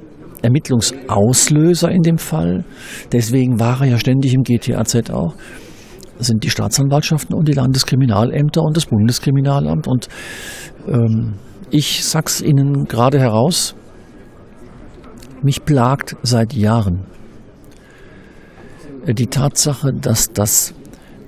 [0.43, 2.65] Ermittlungsauslöser in dem Fall,
[3.13, 5.35] deswegen war er ja ständig im GTAZ auch,
[6.19, 9.87] sind die Staatsanwaltschaften und die Landeskriminalämter und das Bundeskriminalamt.
[9.87, 10.09] Und
[10.89, 11.35] ähm,
[11.71, 13.75] ich sag's Ihnen gerade heraus,
[15.43, 17.07] mich plagt seit Jahren
[19.07, 20.75] die Tatsache, dass das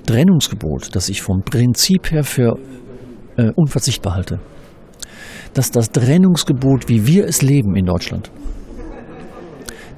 [0.07, 2.55] Trennungsgebot, das ich vom Prinzip her für
[3.37, 4.41] äh, unverzichtbar halte,
[5.55, 8.31] dass das Trennungsgebot, wie wir es leben in Deutschland,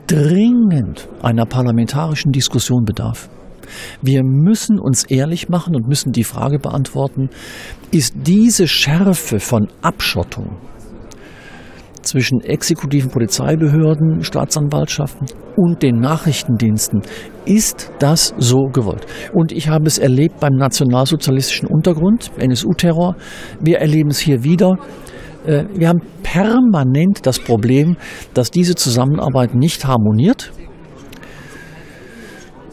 [0.06, 3.28] dringend einer parlamentarischen Diskussion bedarf.
[4.00, 7.30] Wir müssen uns ehrlich machen und müssen die Frage beantworten,
[7.90, 10.56] ist diese Schärfe von Abschottung
[12.06, 17.02] zwischen exekutiven Polizeibehörden, Staatsanwaltschaften und den Nachrichtendiensten.
[17.44, 19.06] Ist das so gewollt?
[19.32, 23.16] Und ich habe es erlebt beim nationalsozialistischen Untergrund, NSU-Terror.
[23.60, 24.78] Wir erleben es hier wieder.
[25.46, 27.96] Äh, wir haben permanent das Problem,
[28.34, 30.52] dass diese Zusammenarbeit nicht harmoniert.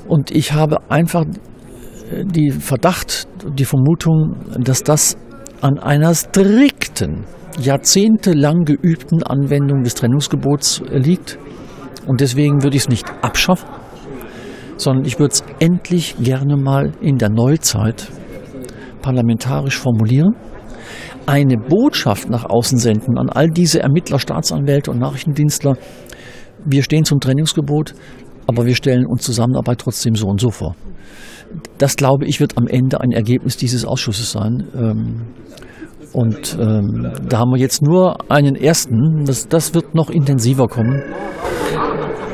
[0.07, 5.17] Und ich habe einfach äh, die Verdacht, die Vermutung, dass das
[5.61, 7.25] an einer strikten
[7.59, 11.37] jahrzehntelang geübten Anwendung des Trennungsgebots liegt.
[12.07, 13.69] Und deswegen würde ich es nicht abschaffen,
[14.77, 18.07] sondern ich würde es endlich gerne mal in der Neuzeit
[19.01, 20.35] parlamentarisch formulieren,
[21.25, 25.77] eine Botschaft nach außen senden an all diese Ermittler, Staatsanwälte und Nachrichtendienstler.
[26.65, 27.93] Wir stehen zum Trennungsgebot,
[28.47, 30.75] aber wir stellen uns Zusammenarbeit trotzdem so und so vor.
[31.77, 34.63] Das, glaube ich, wird am Ende ein Ergebnis dieses Ausschusses sein.
[34.75, 35.21] Ähm,
[36.13, 39.25] und ähm, da haben wir jetzt nur einen ersten.
[39.25, 41.01] Das, das wird noch intensiver kommen.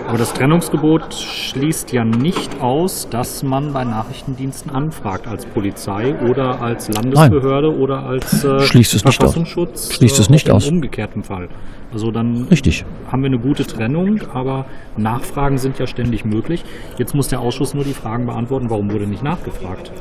[0.09, 6.59] Aber das Trennungsgebot schließt ja nicht aus, dass man bei Nachrichtendiensten anfragt als Polizei oder
[6.63, 7.79] als Landesbehörde Nein.
[7.79, 9.89] oder als äh, schließt es Verfassungsschutz.
[9.89, 10.67] Nicht schließt es nicht äh, aus.
[10.67, 11.47] Im umgekehrten Fall.
[11.93, 12.85] Also dann Richtig.
[13.11, 14.65] haben wir eine gute Trennung, aber
[14.97, 16.63] Nachfragen sind ja ständig möglich.
[16.97, 19.91] Jetzt muss der Ausschuss nur die Fragen beantworten, warum wurde nicht nachgefragt?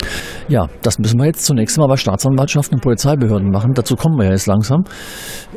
[0.48, 3.74] Ja, das müssen wir jetzt zunächst mal bei Staatsanwaltschaften und Polizeibehörden machen.
[3.74, 4.84] Dazu kommen wir ja jetzt langsam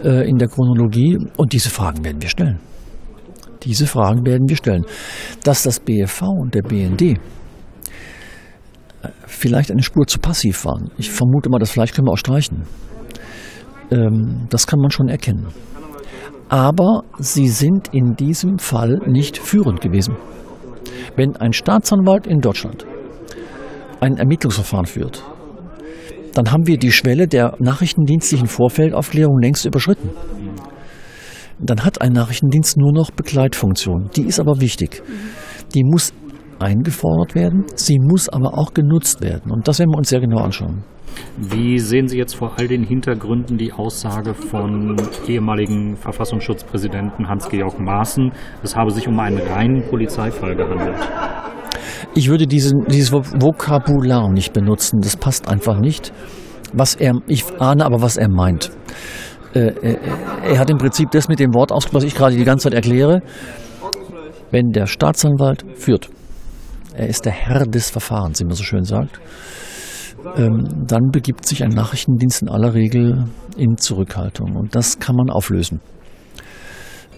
[0.03, 1.17] äh, in der Chronologie.
[1.37, 2.59] Und diese Fragen werden wir stellen.
[3.63, 4.85] Diese Fragen werden wir stellen.
[5.43, 7.17] Dass das BFV und der BND äh,
[9.25, 10.91] vielleicht eine Spur zu passiv waren.
[10.97, 12.63] Ich vermute mal, das vielleicht können wir auch streichen.
[13.91, 15.47] Ähm, das kann man schon erkennen.
[16.49, 20.15] Aber sie sind in diesem Fall nicht führend gewesen.
[21.15, 22.85] Wenn ein Staatsanwalt in Deutschland
[23.99, 25.23] ein Ermittlungsverfahren führt,
[26.33, 30.09] dann haben wir die Schwelle der nachrichtendienstlichen Vorfeldaufklärung längst überschritten
[31.61, 34.09] dann hat ein Nachrichtendienst nur noch Begleitfunktion.
[34.15, 35.01] Die ist aber wichtig.
[35.73, 36.13] Die muss
[36.59, 39.51] eingefordert werden, sie muss aber auch genutzt werden.
[39.51, 40.83] Und das werden wir uns sehr genau anschauen.
[41.37, 44.95] Wie sehen Sie jetzt vor all den Hintergründen die Aussage von
[45.27, 48.31] ehemaligen Verfassungsschutzpräsidenten Hans-Georg Maaßen,
[48.63, 50.97] es habe sich um einen reinen Polizeifall gehandelt?
[52.13, 55.01] Ich würde diesen, dieses Vokabular nicht benutzen.
[55.01, 56.13] Das passt einfach nicht.
[56.73, 58.71] Was er, ich ahne aber, was er meint.
[59.53, 59.97] Äh,
[60.43, 62.73] er hat im Prinzip das mit dem Wort ausgesprochen, was ich gerade die ganze Zeit
[62.73, 63.21] erkläre.
[64.51, 66.09] Wenn der Staatsanwalt führt,
[66.93, 69.19] er ist der Herr des Verfahrens, wie man so schön sagt,
[70.35, 73.25] ähm, dann begibt sich ein Nachrichtendienst in aller Regel
[73.57, 74.55] in Zurückhaltung.
[74.55, 75.79] Und das kann man auflösen.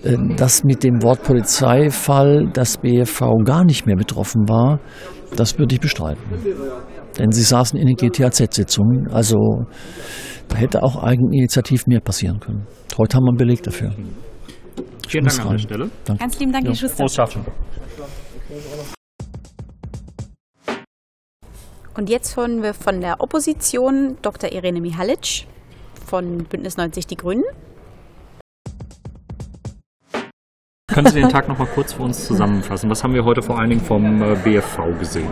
[0.03, 4.79] Äh, dass mit dem Wort Polizeifall das BFV gar nicht mehr betroffen war,
[5.35, 6.21] das würde ich bestreiten.
[7.17, 9.37] Denn sie saßen in den GTAZ-Sitzungen, also
[10.47, 12.65] da hätte auch eigeninitiativ mehr passieren können.
[12.97, 13.91] Heute haben wir einen Beleg dafür.
[15.07, 15.89] Vielen Dank an der Stelle.
[16.05, 16.21] Danke.
[16.21, 16.97] Ganz lieben Dank, Herr Schuster.
[16.97, 17.45] Prost schaffen.
[21.95, 24.51] Und jetzt hören wir von der Opposition Dr.
[24.51, 25.45] Irene Mihalic
[26.07, 27.43] von Bündnis 90 Die Grünen.
[30.93, 32.89] Können Sie den Tag noch mal kurz für uns zusammenfassen?
[32.89, 35.27] Was haben wir heute vor allen Dingen vom äh, BFV gesehen?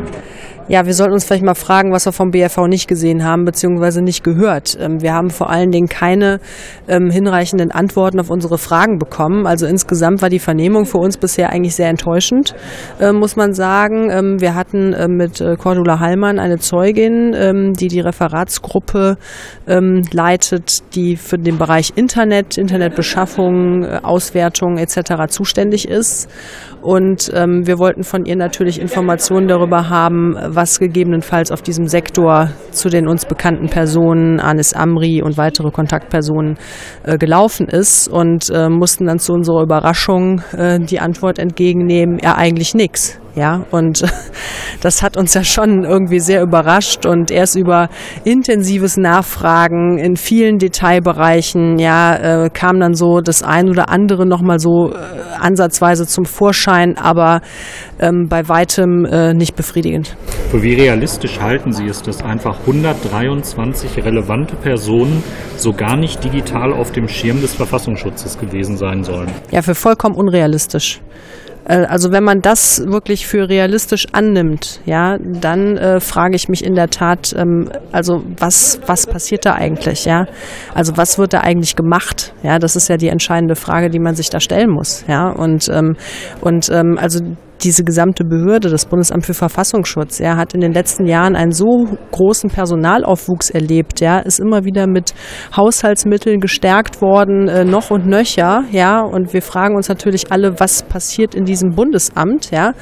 [0.68, 4.02] Ja, wir sollten uns vielleicht mal fragen, was wir vom BFV nicht gesehen haben, beziehungsweise
[4.02, 4.78] nicht gehört.
[4.80, 6.40] Ähm, wir haben vor allen Dingen keine
[6.88, 9.46] ähm, hinreichenden Antworten auf unsere Fragen bekommen.
[9.46, 12.56] Also insgesamt war die Vernehmung für uns bisher eigentlich sehr enttäuschend,
[13.00, 14.10] äh, muss man sagen.
[14.10, 19.18] Ähm, wir hatten mit äh, Cordula Hallmann eine Zeugin, ähm, die die Referatsgruppe
[19.68, 25.28] ähm, leitet, die für den Bereich Internet, Internetbeschaffung, äh, Auswertung etc.
[25.28, 25.51] zuständig
[25.88, 26.30] ist.
[26.82, 32.50] Und ähm, wir wollten von ihr natürlich Informationen darüber haben, was gegebenenfalls auf diesem Sektor
[32.72, 36.58] zu den uns bekannten Personen, Anis Amri und weitere Kontaktpersonen
[37.04, 42.36] äh, gelaufen ist und äh, mussten dann zu unserer Überraschung äh, die Antwort entgegennehmen, ja
[42.36, 43.20] eigentlich nichts.
[43.36, 44.04] Ja, und
[44.82, 47.90] das hat uns ja schon irgendwie sehr überrascht und erst über
[48.26, 54.60] intensives Nachfragen in vielen Detailbereichen, ja, äh, kam dann so das ein oder andere nochmal
[54.60, 54.96] so äh,
[55.40, 57.42] ansatzweise zum Vorschein, aber
[58.00, 60.16] ähm, bei weitem äh, nicht befriedigend.
[60.50, 65.24] Für wie realistisch halten Sie es, dass einfach 123 relevante Personen
[65.56, 69.32] so gar nicht digital auf dem Schirm des Verfassungsschutzes gewesen sein sollen?
[69.52, 71.02] Ja, für vollkommen unrealistisch.
[71.66, 76.64] Äh, also wenn man das wirklich für realistisch annimmt, ja, dann äh, frage ich mich
[76.64, 80.26] in der Tat, ähm, also was was passiert da eigentlich, ja?
[80.74, 82.34] Also was wird da eigentlich gemacht?
[82.44, 85.30] Ja, das ist ja die entscheidende Frage, die man sich da stellen muss, ja.
[85.30, 85.96] Und ähm,
[86.42, 87.20] und ähm, also
[87.64, 91.86] diese gesamte Behörde, das Bundesamt für Verfassungsschutz, ja, hat in den letzten Jahren einen so
[92.12, 95.14] großen Personalaufwuchs erlebt, ja, ist immer wieder mit
[95.56, 100.84] Haushaltsmitteln gestärkt worden, äh, noch und nöcher, ja, und wir fragen uns natürlich alle, was
[100.84, 102.74] passiert in diesem Bundesamt, ja,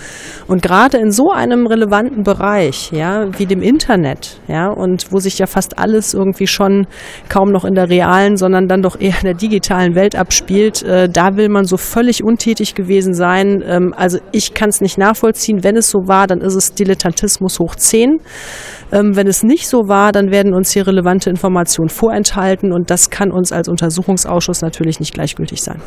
[0.48, 5.38] und gerade in so einem relevanten Bereich, ja, wie dem Internet, ja, und wo sich
[5.40, 6.88] ja fast alles irgendwie schon
[7.28, 11.10] kaum noch in der realen, sondern dann doch eher in der digitalen Welt abspielt, äh,
[11.10, 13.62] da will man so völlig untätig gewesen sein.
[13.66, 15.64] Ähm, also ich kann kann es nicht nachvollziehen.
[15.64, 18.20] Wenn es so war, dann ist es Dilettantismus hoch 10.
[18.92, 23.10] Ähm, wenn es nicht so war, dann werden uns hier relevante Informationen vorenthalten und das
[23.10, 25.82] kann uns als Untersuchungsausschuss natürlich nicht gleichgültig sein.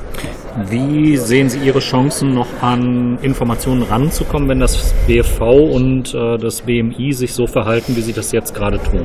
[0.69, 6.63] Wie sehen Sie Ihre Chancen, noch an Informationen ranzukommen, wenn das BFV und äh, das
[6.63, 9.03] BMI sich so verhalten, wie sie das jetzt gerade tun?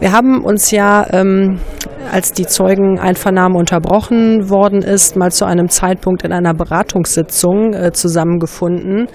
[0.00, 1.58] Wir haben uns ja, ähm,
[2.12, 9.08] als die Zeugeneinvernahme unterbrochen worden ist, mal zu einem Zeitpunkt in einer Beratungssitzung äh, zusammengefunden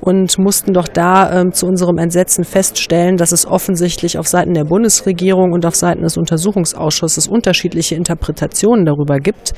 [0.00, 4.64] und mussten doch da äh, zu unserem Entsetzen feststellen, dass es offensichtlich auf Seiten der
[4.64, 9.52] Bundesregierung und auf Seiten des Untersuchungsausschusses unterschiedliche Interpretationen darüber gibt,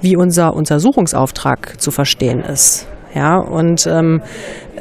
[0.00, 2.86] wie unser Untersuchungsauftrag zu verstehen ist.
[3.14, 4.22] Ja, und ähm,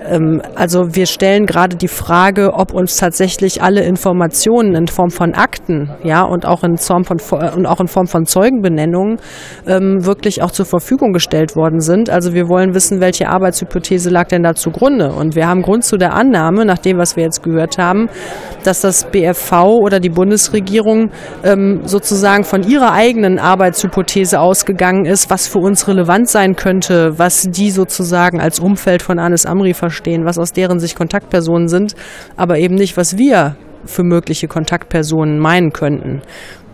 [0.10, 5.34] ähm, also wir stellen gerade die Frage, ob uns tatsächlich alle Informationen in Form von
[5.34, 7.20] Akten, ja, und auch in Form von
[7.56, 9.18] und auch in Form von Zeugenbenennungen
[9.68, 12.10] ähm, wirklich auch zur Verfügung gestellt worden sind.
[12.10, 15.12] Also wir wollen wissen, welche Arbeitshypothese lag denn da zugrunde.
[15.12, 18.10] Und wir haben Grund zu der Annahme, nach dem, was wir jetzt gehört haben,
[18.64, 21.12] dass das BFV oder die Bundesregierung
[21.44, 27.44] ähm, sozusagen von ihrer eigenen Arbeitshypothese ausgegangen ist, was für uns relevant sein könnte, was
[27.50, 31.96] die sozusagen als Umfeld von Anis Amri verstehen was aus deren Sicht Kontaktpersonen sind,
[32.38, 33.56] aber eben nicht, was wir
[33.86, 36.22] für mögliche Kontaktpersonen meinen könnten.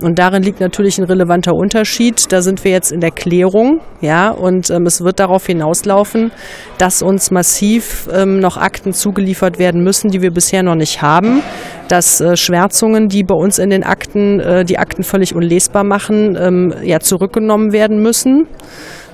[0.02, 2.32] Und darin liegt natürlich ein relevanter Unterschied.
[2.32, 6.32] Da sind wir jetzt in der Klärung, ja, und ähm, es wird darauf hinauslaufen,
[6.78, 11.42] dass uns massiv ähm, noch Akten zugeliefert werden müssen, die wir bisher noch nicht haben.
[11.88, 16.38] Dass äh, Schwärzungen, die bei uns in den Akten äh, die Akten völlig unlesbar machen,
[16.40, 18.48] ähm, ja zurückgenommen werden müssen.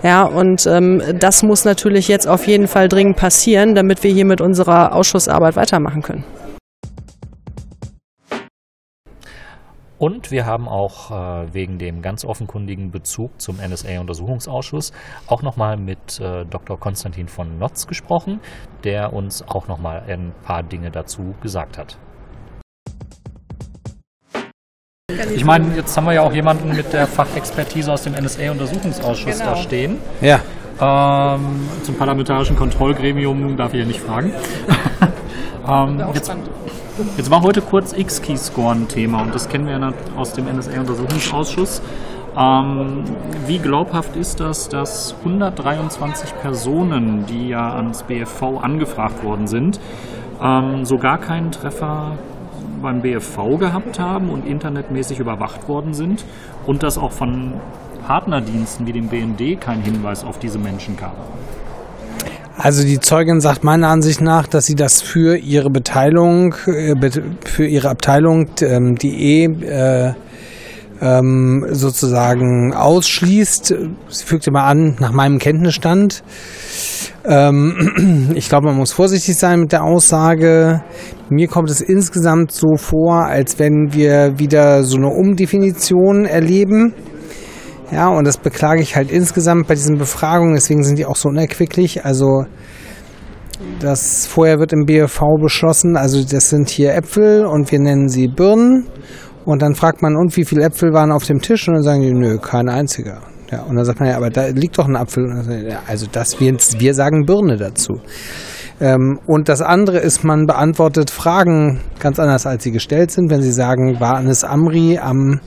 [0.03, 4.25] Ja, und ähm, das muss natürlich jetzt auf jeden Fall dringend passieren, damit wir hier
[4.25, 6.25] mit unserer Ausschussarbeit weitermachen können.
[9.97, 14.91] Und wir haben auch äh, wegen dem ganz offenkundigen Bezug zum NSA-Untersuchungsausschuss
[15.27, 16.77] auch nochmal mit äh, Dr.
[16.77, 18.41] Konstantin von Notz gesprochen,
[18.83, 21.97] der uns auch nochmal ein paar Dinge dazu gesagt hat.
[25.35, 29.51] Ich meine, jetzt haben wir ja auch jemanden mit der Fachexpertise aus dem NSA-Untersuchungsausschuss genau.
[29.51, 29.97] da stehen.
[30.21, 30.39] Ja.
[30.81, 34.33] Ähm, zum parlamentarischen Kontrollgremium darf ich ja nicht fragen.
[35.67, 36.31] ähm, jetzt,
[37.17, 41.81] Jetzt war heute kurz X-Key-Score ein Thema und das kennen wir ja aus dem NSA-Untersuchungsausschuss.
[42.37, 43.03] Ähm,
[43.47, 49.79] wie glaubhaft ist das, dass 123 Personen, die ja ans BFV angefragt worden sind,
[50.39, 52.17] ähm, so gar keinen Treffer
[52.83, 56.23] beim BFV gehabt haben und internetmäßig überwacht worden sind
[56.67, 57.53] und dass auch von
[58.05, 61.13] Partnerdiensten wie dem BND kein Hinweis auf diese Menschen kam?
[62.55, 66.95] Also die Zeugin sagt meiner Ansicht nach, dass sie das für ihre Beteiligung, äh,
[67.43, 70.13] für ihre Abteilung, ähm, die E
[71.03, 73.75] ähm, sozusagen ausschließt.
[74.07, 76.23] Sie fügte mal an, nach meinem Kenntnisstand.
[77.25, 80.81] Ähm, ich glaube, man muss vorsichtig sein mit der Aussage.
[81.29, 86.93] Mir kommt es insgesamt so vor, als wenn wir wieder so eine Umdefinition erleben.
[87.91, 91.29] Ja, und das beklage ich halt insgesamt bei diesen Befragungen, deswegen sind die auch so
[91.29, 92.05] unerquicklich.
[92.05, 92.45] Also
[93.79, 98.29] das vorher wird im BFV beschlossen, also das sind hier Äpfel und wir nennen sie
[98.29, 98.87] Birnen.
[99.45, 101.67] Und dann fragt man, und wie viele Äpfel waren auf dem Tisch?
[101.67, 103.21] Und dann sagen die, nö, kein einziger.
[103.51, 105.25] Ja, und dann sagt man, ja, aber da liegt doch ein Apfel.
[105.87, 107.99] Also das, wir, wir sagen Birne dazu.
[108.81, 113.29] Ähm, und das andere ist, man beantwortet Fragen ganz anders, als sie gestellt sind.
[113.29, 115.39] Wenn sie sagen, war Anis Amri am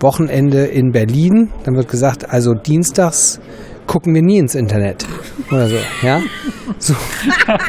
[0.00, 3.40] Wochenende in Berlin, dann wird gesagt, also dienstags
[3.86, 5.06] gucken wir nie ins Internet
[5.50, 6.20] oder so, ja?
[6.78, 6.94] So.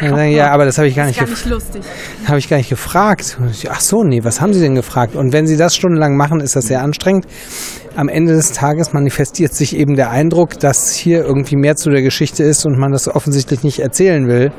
[0.01, 1.45] Dann ja, aber das habe ich gar nicht, gefragt.
[1.45, 1.82] lustig.
[2.26, 3.38] Habe ich gar nicht gefragt.
[3.70, 5.15] ach so, nee, was haben Sie denn gefragt?
[5.15, 7.26] Und wenn Sie das stundenlang machen, ist das sehr anstrengend.
[7.95, 12.01] Am Ende des Tages manifestiert sich eben der Eindruck, dass hier irgendwie mehr zu der
[12.01, 14.51] Geschichte ist und man das offensichtlich nicht erzählen will.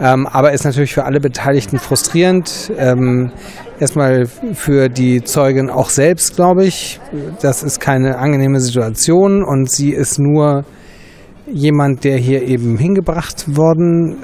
[0.00, 2.72] Ähm, aber ist natürlich für alle Beteiligten frustrierend.
[2.76, 3.30] Ähm,
[3.78, 7.00] erstmal für die Zeugin auch selbst, glaube ich.
[7.40, 10.64] Das ist keine angenehme Situation und sie ist nur
[11.46, 14.16] jemand, der hier eben hingebracht worden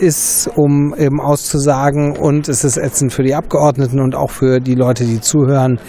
[0.00, 2.16] ist, um eben auszusagen.
[2.16, 5.80] Und es ist ätzend für die Abgeordneten und auch für die Leute, die zuhören.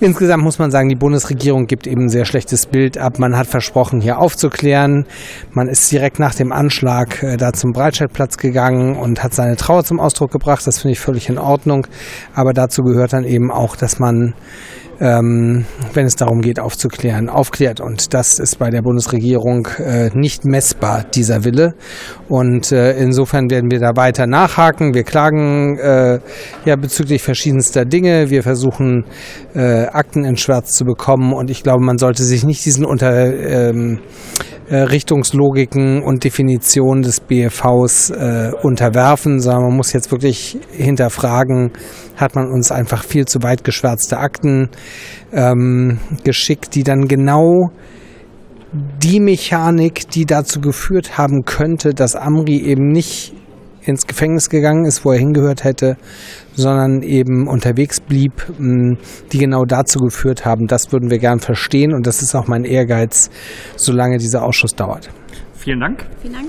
[0.00, 3.18] Insgesamt muss man sagen, die Bundesregierung gibt eben ein sehr schlechtes Bild ab.
[3.18, 5.06] Man hat versprochen, hier aufzuklären.
[5.52, 9.84] Man ist direkt nach dem Anschlag äh, da zum Breitscheidplatz gegangen und hat seine Trauer
[9.84, 10.66] zum Ausdruck gebracht.
[10.66, 11.86] Das finde ich völlig in Ordnung.
[12.34, 14.34] Aber dazu gehört dann eben auch, dass man
[15.00, 17.80] ähm, wenn es darum geht, aufzuklären, aufklärt.
[17.80, 21.74] Und das ist bei der Bundesregierung äh, nicht messbar, dieser Wille.
[22.28, 24.94] Und äh, insofern werden wir da weiter nachhaken.
[24.94, 26.20] Wir klagen äh,
[26.64, 28.30] ja bezüglich verschiedenster Dinge.
[28.30, 29.04] Wir versuchen,
[29.54, 31.32] äh, Akten in Schwarz zu bekommen.
[31.32, 34.00] Und ich glaube, man sollte sich nicht diesen unter ähm,
[34.68, 41.72] äh, Richtungslogiken und Definitionen des BFVs äh, unterwerfen, sondern man muss jetzt wirklich hinterfragen,
[42.16, 44.70] hat man uns einfach viel zu weit geschwärzte Akten
[45.32, 47.70] ähm, geschickt, die dann genau
[48.72, 53.32] die Mechanik, die dazu geführt haben könnte, dass Amri eben nicht
[53.86, 55.96] ins Gefängnis gegangen ist, wo er hingehört hätte,
[56.54, 60.66] sondern eben unterwegs blieb, die genau dazu geführt haben.
[60.66, 63.30] Das würden wir gern verstehen und das ist auch mein Ehrgeiz,
[63.76, 65.10] solange dieser Ausschuss dauert.
[65.52, 66.06] Vielen Dank.
[66.20, 66.48] Vielen Dank.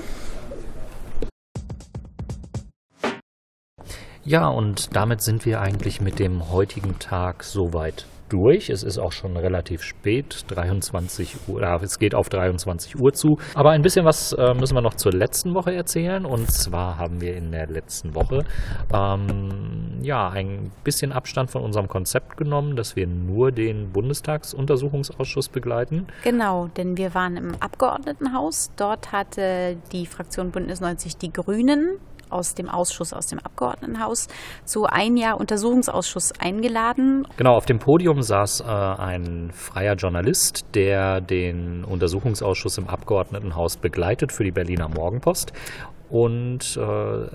[4.24, 8.70] Ja, und damit sind wir eigentlich mit dem heutigen Tag soweit durch.
[8.70, 13.38] Es ist auch schon relativ spät, 23 Uhr, äh, es geht auf 23 Uhr zu.
[13.54, 16.24] Aber ein bisschen was äh, müssen wir noch zur letzten Woche erzählen.
[16.24, 18.44] Und zwar haben wir in der letzten Woche
[18.92, 26.06] ähm, ja ein bisschen Abstand von unserem Konzept genommen, dass wir nur den Bundestagsuntersuchungsausschuss begleiten.
[26.22, 28.70] Genau, denn wir waren im Abgeordnetenhaus.
[28.76, 31.98] Dort hatte die Fraktion Bündnis 90 die Grünen
[32.30, 34.28] aus dem Ausschuss, aus dem Abgeordnetenhaus,
[34.64, 37.26] zu ein Jahr Untersuchungsausschuss eingeladen.
[37.36, 44.32] Genau, auf dem Podium saß äh, ein freier Journalist, der den Untersuchungsausschuss im Abgeordnetenhaus begleitet
[44.32, 45.52] für die Berliner Morgenpost.
[46.08, 47.26] Und äh,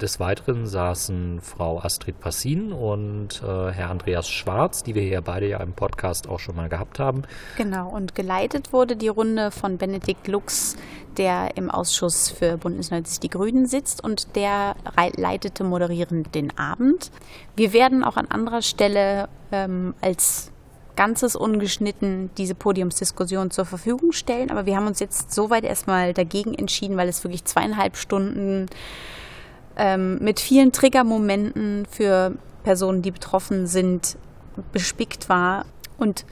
[0.00, 5.48] des Weiteren saßen Frau Astrid Passin und äh, Herr Andreas Schwarz, die wir hier beide
[5.48, 7.22] ja im Podcast auch schon mal gehabt haben.
[7.56, 10.76] Genau, und geleitet wurde die Runde von Benedikt Lux,
[11.16, 14.76] der im Ausschuss für Bündnis 90 Die Grünen sitzt und der
[15.16, 17.10] leitete moderierend den Abend.
[17.56, 20.52] Wir werden auch an anderer Stelle ähm, als
[20.96, 24.50] Ganzes ungeschnitten diese Podiumsdiskussion zur Verfügung stellen.
[24.50, 28.66] Aber wir haben uns jetzt soweit erstmal dagegen entschieden, weil es wirklich zweieinhalb Stunden
[29.76, 34.16] ähm, mit vielen Triggermomenten für Personen, die betroffen sind,
[34.72, 35.64] bespickt war.
[35.98, 36.24] Und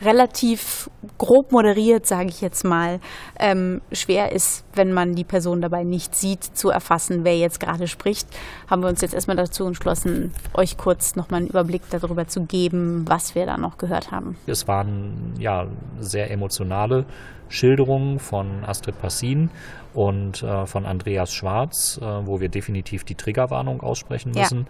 [0.00, 3.00] relativ grob moderiert, sage ich jetzt mal,
[3.38, 7.88] ähm, schwer ist, wenn man die Person dabei nicht sieht, zu erfassen, wer jetzt gerade
[7.88, 8.28] spricht,
[8.68, 13.04] haben wir uns jetzt erstmal dazu entschlossen, euch kurz nochmal einen Überblick darüber zu geben,
[13.08, 14.36] was wir da noch gehört haben.
[14.46, 15.66] Es waren ja
[15.98, 17.04] sehr emotionale
[17.48, 19.50] Schilderungen von Astrid Passin
[19.94, 24.66] und äh, von Andreas Schwarz, äh, wo wir definitiv die Triggerwarnung aussprechen müssen.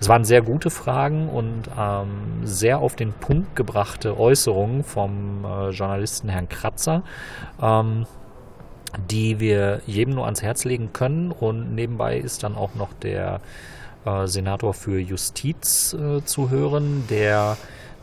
[0.00, 5.70] Es waren sehr gute Fragen und ähm, sehr auf den Punkt gebrachte Äußerungen vom äh,
[5.70, 7.02] Journalisten Herrn Kratzer.
[7.60, 8.06] Ähm,
[9.10, 11.30] die wir jedem nur ans Herz legen können.
[11.30, 13.40] Und nebenbei ist dann auch noch der
[14.04, 17.56] äh, Senator für Justiz äh, zu hören, der,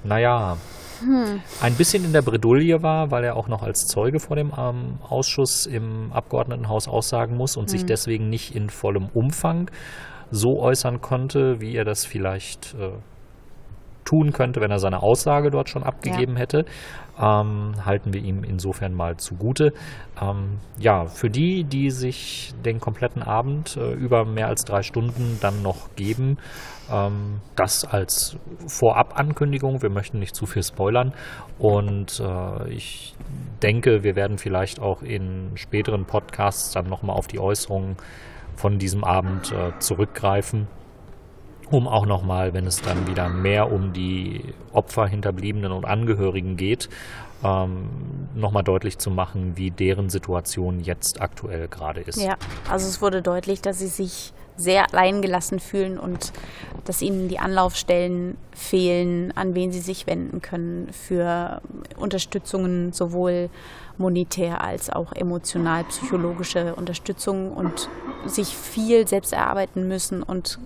[0.04, 0.58] naja,
[1.00, 1.41] hm.
[1.62, 5.00] ein bisschen in der Bredouille war, weil er auch noch als Zeuge vor dem ähm,
[5.08, 7.70] Ausschuss im Abgeordnetenhaus aussagen muss und hm.
[7.70, 9.70] sich deswegen nicht in vollem Umfang
[10.32, 12.92] so äußern konnte, wie er das vielleicht äh,
[14.04, 16.40] tun könnte, wenn er seine Aussage dort schon abgegeben ja.
[16.40, 16.66] hätte.
[17.20, 19.72] Ähm, halten wir ihm insofern mal zugute.
[20.20, 25.38] Ähm, ja, für die, die sich den kompletten Abend äh, über mehr als drei Stunden
[25.40, 26.38] dann noch geben,
[26.92, 29.84] ähm, das als Vorabankündigung.
[29.84, 31.14] Wir möchten nicht zu viel spoilern
[31.60, 33.16] und äh, ich
[33.62, 37.96] denke, wir werden vielleicht auch in späteren Podcasts dann nochmal auf die Äußerungen
[38.56, 40.68] von diesem Abend äh, zurückgreifen
[41.74, 46.88] um auch nochmal, wenn es dann wieder mehr um die Opfer, Hinterbliebenen und Angehörigen geht,
[47.43, 47.89] ähm,
[48.36, 52.22] nochmal deutlich zu machen, wie deren Situation jetzt aktuell gerade ist.
[52.22, 52.36] Ja,
[52.70, 56.32] also es wurde deutlich, dass sie sich sehr alleingelassen fühlen und
[56.86, 61.62] dass ihnen die Anlaufstellen fehlen, an wen sie sich wenden können für
[61.97, 63.49] Unterstützungen, sowohl
[63.97, 67.89] monetär als auch emotional, psychologische Unterstützung und
[68.26, 70.60] sich viel selbst erarbeiten müssen und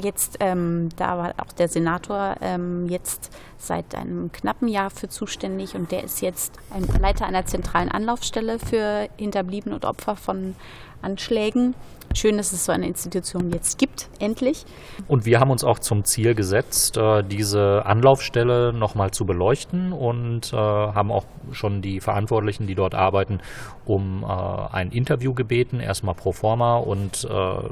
[0.00, 5.74] jetzt, ähm, da war auch der Senator ähm, jetzt seit einem knappen Jahr für zuständig
[5.74, 10.54] und der ist jetzt ein Leiter einer zentralen Anlaufstelle für Hinterbliebene und Opfer von
[11.02, 11.74] Anschlägen.
[12.16, 14.64] Schön, dass es so eine Institution jetzt gibt, endlich.
[15.08, 20.52] Und wir haben uns auch zum Ziel gesetzt, äh, diese Anlaufstelle nochmal zu beleuchten und
[20.52, 23.40] äh, haben auch schon die Verantwortlichen, die dort arbeiten,
[23.84, 27.26] um äh, ein Interview gebeten, erstmal pro forma und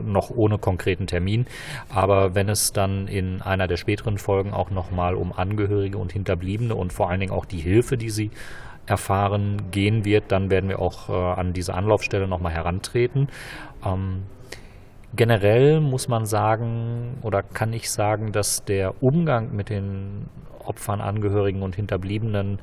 [0.05, 1.47] noch ohne konkreten Termin.
[1.89, 6.75] Aber wenn es dann in einer der späteren Folgen auch nochmal um Angehörige und Hinterbliebene
[6.75, 8.31] und vor allen Dingen auch die Hilfe, die sie
[8.87, 13.29] erfahren gehen wird, dann werden wir auch äh, an diese Anlaufstelle nochmal herantreten.
[13.85, 14.25] Ähm,
[15.15, 20.29] generell muss man sagen oder kann ich sagen, dass der Umgang mit den
[20.65, 22.59] Opfern, Angehörigen und Hinterbliebenen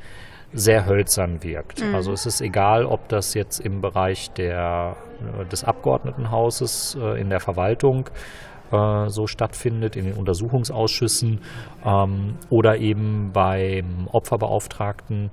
[0.52, 1.82] sehr hölzern wirkt.
[1.82, 1.94] Mhm.
[1.94, 4.96] Also es ist egal, ob das jetzt im Bereich der,
[5.40, 8.10] äh, des Abgeordnetenhauses äh, in der Verwaltung
[8.72, 11.42] äh, so stattfindet, in den Untersuchungsausschüssen
[11.86, 15.32] ähm, oder eben beim Opferbeauftragten.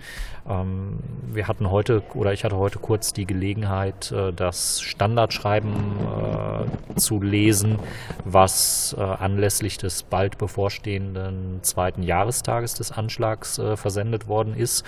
[0.49, 1.01] Ähm,
[1.33, 7.21] wir hatten heute oder ich hatte heute kurz die Gelegenheit, äh, das Standardschreiben äh, zu
[7.21, 7.79] lesen,
[8.25, 14.85] was äh, anlässlich des bald bevorstehenden zweiten Jahrestages des Anschlags äh, versendet worden ist.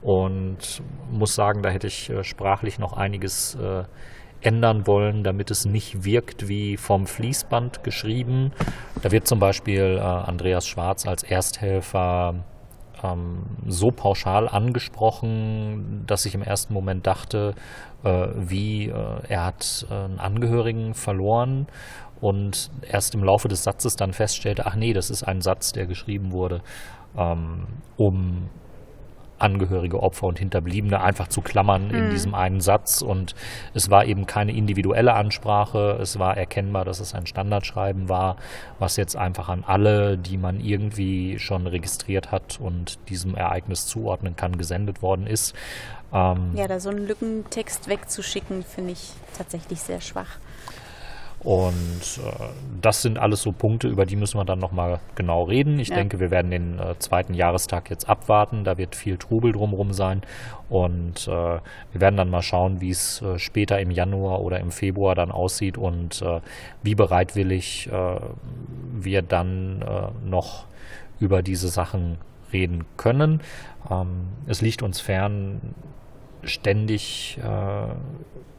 [0.00, 0.82] Und
[1.12, 3.56] muss sagen, da hätte ich äh, sprachlich noch einiges
[4.42, 8.52] ändern wollen, damit es nicht wirkt wie vom Fließband geschrieben.
[9.02, 12.34] Da wird zum Beispiel äh, Andreas Schwarz als Ersthelfer
[13.02, 17.54] ähm, so pauschal angesprochen, dass ich im ersten Moment dachte,
[18.04, 18.94] äh, wie äh,
[19.28, 21.66] er hat äh, einen Angehörigen verloren
[22.20, 25.86] und erst im Laufe des Satzes dann feststellte, ach nee, das ist ein Satz, der
[25.86, 26.62] geschrieben wurde,
[27.16, 27.66] ähm,
[27.96, 28.48] um
[29.42, 31.94] Angehörige, Opfer und Hinterbliebene einfach zu klammern mhm.
[31.94, 33.02] in diesem einen Satz.
[33.02, 33.34] Und
[33.74, 35.98] es war eben keine individuelle Ansprache.
[36.00, 38.36] Es war erkennbar, dass es ein Standardschreiben war,
[38.78, 44.36] was jetzt einfach an alle, die man irgendwie schon registriert hat und diesem Ereignis zuordnen
[44.36, 45.54] kann, gesendet worden ist.
[46.12, 50.38] Ähm ja, da so einen Lückentext wegzuschicken, finde ich tatsächlich sehr schwach.
[51.44, 52.44] Und äh,
[52.80, 55.78] das sind alles so Punkte, über die müssen wir dann nochmal genau reden.
[55.80, 55.96] Ich ja.
[55.96, 58.62] denke, wir werden den äh, zweiten Jahrestag jetzt abwarten.
[58.64, 60.22] Da wird viel Trubel drumherum sein.
[60.68, 61.60] Und äh, wir
[62.00, 65.76] werden dann mal schauen, wie es äh, später im Januar oder im Februar dann aussieht
[65.76, 66.40] und äh,
[66.82, 68.20] wie bereitwillig äh,
[68.94, 69.84] wir dann
[70.24, 70.66] noch
[71.18, 72.18] über diese Sachen
[72.52, 73.40] reden können.
[73.90, 75.74] Ähm, es liegt uns fern,
[76.44, 77.86] ständig äh,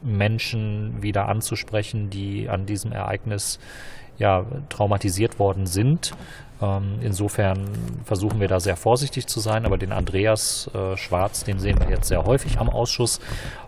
[0.02, 3.58] Menschen wieder anzusprechen, die an diesem Ereignis
[4.18, 6.12] ja, traumatisiert worden sind.
[6.62, 7.68] Ähm, insofern
[8.04, 11.90] versuchen wir da sehr vorsichtig zu sein, aber den Andreas äh, Schwarz, den sehen wir
[11.90, 13.20] jetzt sehr häufig am Ausschuss.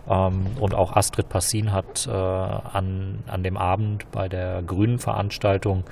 [0.09, 5.83] Ähm, und auch Astrid Passin hat äh, an, an dem Abend bei der Grünen Veranstaltung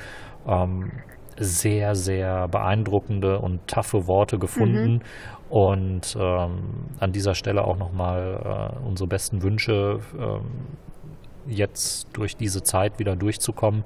[0.47, 0.91] ähm,
[1.37, 4.93] sehr, sehr beeindruckende und taffe Worte gefunden.
[4.93, 5.01] Mhm
[5.55, 10.41] Und ähm, an dieser Stelle auch nochmal äh, unsere besten Wünsche, ähm,
[11.47, 13.85] jetzt durch diese Zeit wieder durchzukommen.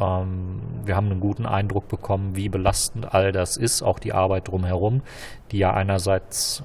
[0.00, 4.48] Ähm, wir haben einen guten Eindruck bekommen, wie belastend all das ist, auch die Arbeit
[4.48, 5.02] drumherum,
[5.52, 6.64] die ja einerseits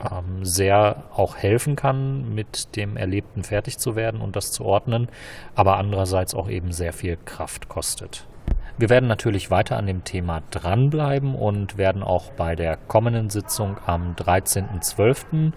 [0.00, 5.08] ähm, sehr auch helfen kann, mit dem Erlebten fertig zu werden und das zu ordnen,
[5.56, 8.28] aber andererseits auch eben sehr viel Kraft kostet.
[8.78, 13.76] Wir werden natürlich weiter an dem Thema dranbleiben und werden auch bei der kommenden Sitzung
[13.86, 15.52] am 13.12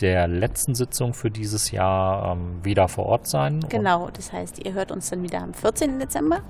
[0.00, 3.60] der letzten Sitzung für dieses Jahr ähm, wieder vor Ort sein.
[3.68, 6.00] Genau, das heißt, ihr hört uns dann wieder am 14.
[6.00, 6.40] Dezember.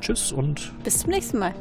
[0.00, 1.54] Tschüss und bis zum nächsten Mal.